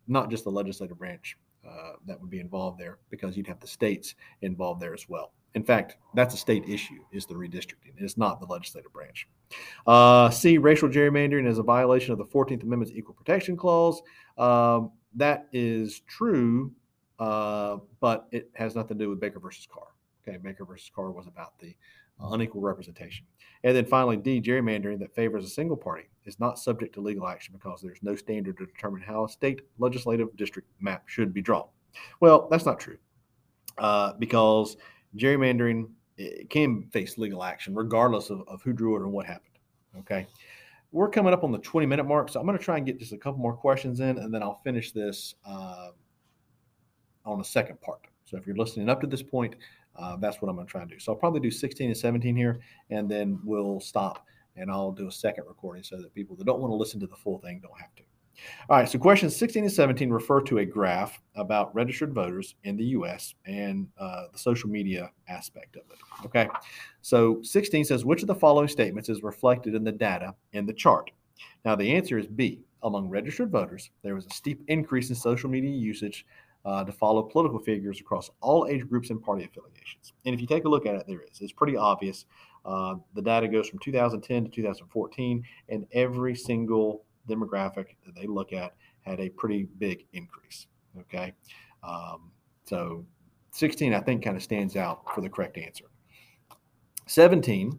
not 0.06 0.30
just 0.30 0.44
the 0.44 0.50
legislative 0.50 0.98
branch 0.98 1.38
uh, 1.66 1.92
that 2.06 2.20
would 2.20 2.30
be 2.30 2.40
involved 2.40 2.78
there 2.78 2.98
because 3.10 3.36
you'd 3.36 3.46
have 3.46 3.60
the 3.60 3.66
states 3.66 4.14
involved 4.42 4.80
there 4.80 4.94
as 4.94 5.08
well. 5.08 5.32
In 5.54 5.62
fact, 5.62 5.96
that's 6.14 6.34
a 6.34 6.36
state 6.36 6.68
issue, 6.68 6.98
is 7.10 7.26
the 7.26 7.34
redistricting. 7.34 7.94
It's 7.96 8.18
not 8.18 8.40
the 8.40 8.46
legislative 8.46 8.92
branch. 8.92 9.26
Uh, 9.86 10.30
C, 10.30 10.58
racial 10.58 10.88
gerrymandering 10.88 11.46
is 11.46 11.58
a 11.58 11.62
violation 11.62 12.12
of 12.12 12.18
the 12.18 12.24
14th 12.24 12.62
Amendment's 12.62 12.94
Equal 12.94 13.14
Protection 13.14 13.56
Clause. 13.56 14.02
Um, 14.36 14.92
that 15.14 15.48
is 15.52 16.00
true, 16.06 16.72
uh, 17.18 17.78
but 18.00 18.28
it 18.30 18.50
has 18.54 18.74
nothing 18.74 18.98
to 18.98 19.04
do 19.04 19.10
with 19.10 19.20
Baker 19.20 19.40
versus 19.40 19.66
Carr. 19.66 19.88
Okay, 20.26 20.36
Baker 20.36 20.64
versus 20.64 20.90
Carr 20.94 21.10
was 21.10 21.26
about 21.26 21.58
the 21.58 21.74
unequal 22.20 22.60
representation. 22.60 23.24
And 23.64 23.76
then 23.76 23.86
finally, 23.86 24.16
D, 24.16 24.40
gerrymandering 24.40 24.98
that 25.00 25.14
favors 25.14 25.44
a 25.44 25.48
single 25.48 25.76
party 25.76 26.08
is 26.24 26.38
not 26.38 26.58
subject 26.58 26.94
to 26.94 27.00
legal 27.00 27.26
action 27.26 27.54
because 27.56 27.80
there's 27.80 28.02
no 28.02 28.14
standard 28.14 28.58
to 28.58 28.66
determine 28.66 29.00
how 29.00 29.24
a 29.24 29.28
state 29.28 29.62
legislative 29.78 30.36
district 30.36 30.68
map 30.80 31.04
should 31.06 31.32
be 31.32 31.42
drawn. 31.42 31.66
Well, 32.20 32.48
that's 32.50 32.66
not 32.66 32.78
true 32.78 32.98
uh, 33.78 34.12
because 34.18 34.76
gerrymandering 35.16 35.88
can 36.50 36.88
face 36.90 37.16
legal 37.16 37.44
action 37.44 37.74
regardless 37.74 38.30
of, 38.30 38.42
of 38.48 38.60
who 38.62 38.72
drew 38.72 38.96
it 38.96 39.02
and 39.02 39.12
what 39.12 39.26
happened. 39.26 39.58
Okay. 39.98 40.26
We're 40.90 41.10
coming 41.10 41.34
up 41.34 41.44
on 41.44 41.52
the 41.52 41.58
20 41.58 41.86
minute 41.86 42.04
mark, 42.04 42.30
so 42.30 42.40
I'm 42.40 42.46
going 42.46 42.56
to 42.58 42.64
try 42.64 42.78
and 42.78 42.86
get 42.86 42.98
just 42.98 43.12
a 43.12 43.18
couple 43.18 43.40
more 43.40 43.54
questions 43.54 44.00
in, 44.00 44.18
and 44.18 44.32
then 44.32 44.42
I'll 44.42 44.60
finish 44.64 44.92
this 44.92 45.34
uh, 45.44 45.90
on 47.26 47.38
the 47.38 47.44
second 47.44 47.80
part. 47.82 48.06
So 48.24 48.36
if 48.38 48.46
you're 48.46 48.56
listening 48.56 48.88
up 48.88 49.00
to 49.02 49.06
this 49.06 49.22
point, 49.22 49.56
uh, 49.96 50.16
that's 50.16 50.40
what 50.40 50.48
I'm 50.48 50.54
going 50.54 50.66
to 50.66 50.70
try 50.70 50.80
and 50.80 50.90
do. 50.90 50.98
So 50.98 51.12
I'll 51.12 51.18
probably 51.18 51.40
do 51.40 51.50
16 51.50 51.88
and 51.88 51.96
17 51.96 52.34
here, 52.34 52.60
and 52.90 53.08
then 53.08 53.38
we'll 53.44 53.80
stop 53.80 54.24
and 54.58 54.70
I'll 54.70 54.92
do 54.92 55.08
a 55.08 55.12
second 55.12 55.44
recording 55.46 55.82
so 55.82 55.96
that 55.96 56.14
people 56.14 56.36
that 56.36 56.44
don't 56.44 56.60
want 56.60 56.70
to 56.72 56.76
listen 56.76 57.00
to 57.00 57.06
the 57.06 57.16
full 57.16 57.38
thing 57.38 57.60
don't 57.60 57.78
have 57.78 57.94
to. 57.96 58.02
All 58.68 58.76
right, 58.76 58.88
so 58.88 58.98
questions 58.98 59.36
16 59.36 59.64
and 59.64 59.72
17 59.72 60.10
refer 60.10 60.40
to 60.42 60.58
a 60.58 60.64
graph 60.64 61.20
about 61.34 61.74
registered 61.74 62.14
voters 62.14 62.54
in 62.64 62.76
the 62.76 62.84
US 62.84 63.34
and 63.46 63.88
uh, 63.98 64.24
the 64.32 64.38
social 64.38 64.68
media 64.68 65.10
aspect 65.28 65.76
of 65.76 65.82
it. 65.90 66.26
Okay, 66.26 66.48
so 67.02 67.40
16 67.42 67.84
says, 67.84 68.04
which 68.04 68.22
of 68.22 68.28
the 68.28 68.34
following 68.34 68.68
statements 68.68 69.08
is 69.08 69.22
reflected 69.22 69.74
in 69.74 69.84
the 69.84 69.92
data 69.92 70.34
in 70.52 70.66
the 70.66 70.72
chart? 70.72 71.10
Now, 71.64 71.74
the 71.76 71.94
answer 71.94 72.18
is 72.18 72.26
B. 72.26 72.60
among 72.82 73.08
registered 73.08 73.50
voters, 73.50 73.90
there 74.02 74.14
was 74.14 74.26
a 74.26 74.30
steep 74.30 74.62
increase 74.68 75.10
in 75.10 75.16
social 75.16 75.48
media 75.48 75.70
usage 75.70 76.26
uh, 76.64 76.84
to 76.84 76.92
follow 76.92 77.22
political 77.22 77.58
figures 77.58 78.00
across 78.00 78.30
all 78.40 78.66
age 78.66 78.86
groups 78.88 79.10
and 79.10 79.22
party 79.22 79.44
affiliations. 79.44 80.12
And 80.26 80.34
if 80.34 80.40
you 80.40 80.46
take 80.46 80.64
a 80.64 80.68
look 80.68 80.86
at 80.86 80.94
it, 80.94 81.04
there 81.06 81.22
is. 81.22 81.40
It's 81.40 81.52
pretty 81.52 81.76
obvious. 81.76 82.26
Uh, 82.64 82.96
the 83.14 83.22
data 83.22 83.48
goes 83.48 83.68
from 83.68 83.78
2010 83.78 84.44
to 84.44 84.50
2014, 84.50 85.42
and 85.68 85.86
every 85.92 86.34
single 86.34 87.04
demographic 87.28 87.86
that 88.04 88.14
they 88.14 88.26
look 88.26 88.52
at 88.52 88.74
had 89.02 89.20
a 89.20 89.28
pretty 89.30 89.68
big 89.78 90.06
increase. 90.12 90.66
Okay. 91.00 91.32
Um, 91.82 92.30
so 92.64 93.04
16, 93.52 93.94
I 93.94 94.00
think, 94.00 94.24
kind 94.24 94.36
of 94.36 94.42
stands 94.42 94.76
out 94.76 95.02
for 95.14 95.20
the 95.20 95.28
correct 95.28 95.58
answer. 95.58 95.86
17, 97.06 97.78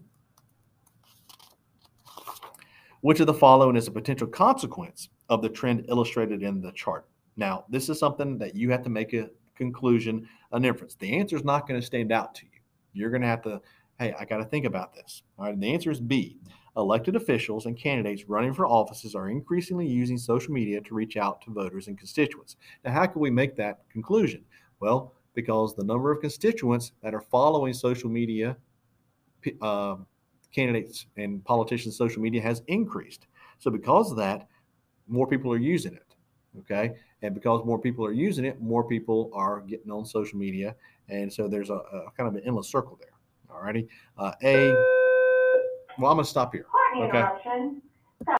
which 3.02 3.20
of 3.20 3.28
the 3.28 3.34
following 3.34 3.76
is 3.76 3.88
a 3.88 3.92
potential 3.92 4.28
consequence 4.28 5.10
of 5.30 5.42
the 5.42 5.50
trend 5.50 5.86
illustrated 5.88 6.44
in 6.44 6.62
the 6.62 6.72
chart? 6.72 7.06
Now, 7.38 7.66
this 7.70 7.90
is 7.90 8.00
something 8.00 8.38
that 8.40 8.56
you 8.56 8.72
have 8.72 8.84
to 8.84 8.90
make 8.90 9.14
a 9.14 9.30
conclusion, 9.56 10.28
an 10.52 10.66
inference. 10.66 10.96
The 10.96 11.18
answer 11.18 11.36
is 11.36 11.44
not 11.44 11.68
going 11.68 11.80
to 11.80 11.86
stand 11.86 12.12
out 12.12 12.36
to 12.36 12.46
you. 12.46 12.60
You're 12.94 13.12
going 13.12 13.22
to 13.22 13.28
have 13.28 13.42
to, 13.44 13.62
hey, 14.00 14.14
I 14.20 14.26
got 14.26 14.38
to 14.38 14.46
think 14.46 14.66
about 14.66 14.94
this. 14.94 15.22
All 15.38 15.46
right. 15.46 15.54
And 15.54 15.62
the 15.62 15.72
answer 15.72 15.92
is 15.92 16.02
B. 16.02 16.40
Elected 16.80 17.18
officials 17.18 17.66
and 17.66 17.78
candidates 17.78 18.30
running 18.30 18.54
for 18.54 18.66
offices 18.66 19.14
are 19.14 19.30
increasingly 19.30 19.86
using 19.86 20.18
social 20.18 20.54
media 20.54 20.80
to 20.80 20.96
reach 20.96 21.18
out 21.18 21.42
to 21.42 21.52
voters 21.52 21.88
and 21.88 21.98
constituents. 21.98 22.56
Now, 22.86 22.94
how 22.94 23.06
can 23.06 23.20
we 23.20 23.30
make 23.30 23.58
that 23.58 23.82
conclusion? 23.92 24.46
Well, 24.80 25.14
because 25.34 25.76
the 25.76 25.84
number 25.84 26.10
of 26.10 26.22
constituents 26.22 26.94
that 27.04 27.14
are 27.14 27.20
following 27.20 27.74
social 27.74 28.10
media 28.10 28.56
uh, 29.62 29.98
candidates 30.56 31.06
and 31.18 31.44
politicians' 31.44 31.98
social 31.98 32.22
media 32.22 32.42
has 32.42 32.64
increased. 32.68 33.28
So, 33.58 33.70
because 33.70 34.10
of 34.12 34.18
that, 34.18 34.48
more 35.06 35.28
people 35.28 35.52
are 35.52 35.58
using 35.58 35.94
it. 35.94 36.16
Okay. 36.60 36.94
And 37.22 37.36
because 37.36 37.66
more 37.66 37.78
people 37.78 38.06
are 38.06 38.14
using 38.14 38.46
it, 38.46 38.62
more 38.62 38.86
people 38.88 39.32
are 39.34 39.62
getting 39.62 39.92
on 39.92 40.06
social 40.06 40.40
media. 40.40 40.76
And 41.10 41.32
so 41.32 41.50
there's 41.50 41.70
a, 41.70 41.76
a 41.76 42.12
kind 42.16 42.30
of 42.30 42.36
an 42.36 42.42
endless 42.46 42.70
circle 42.70 42.98
there. 43.02 43.12
All 43.54 43.62
righty. 43.62 43.88
Uh, 44.18 44.32
a, 44.44 44.99
well, 46.00 46.12
I'm 46.12 46.18
going 46.18 46.24
to 46.26 46.30
stop 46.30 46.54
here. 46.54 46.66
Okay. 46.98 47.80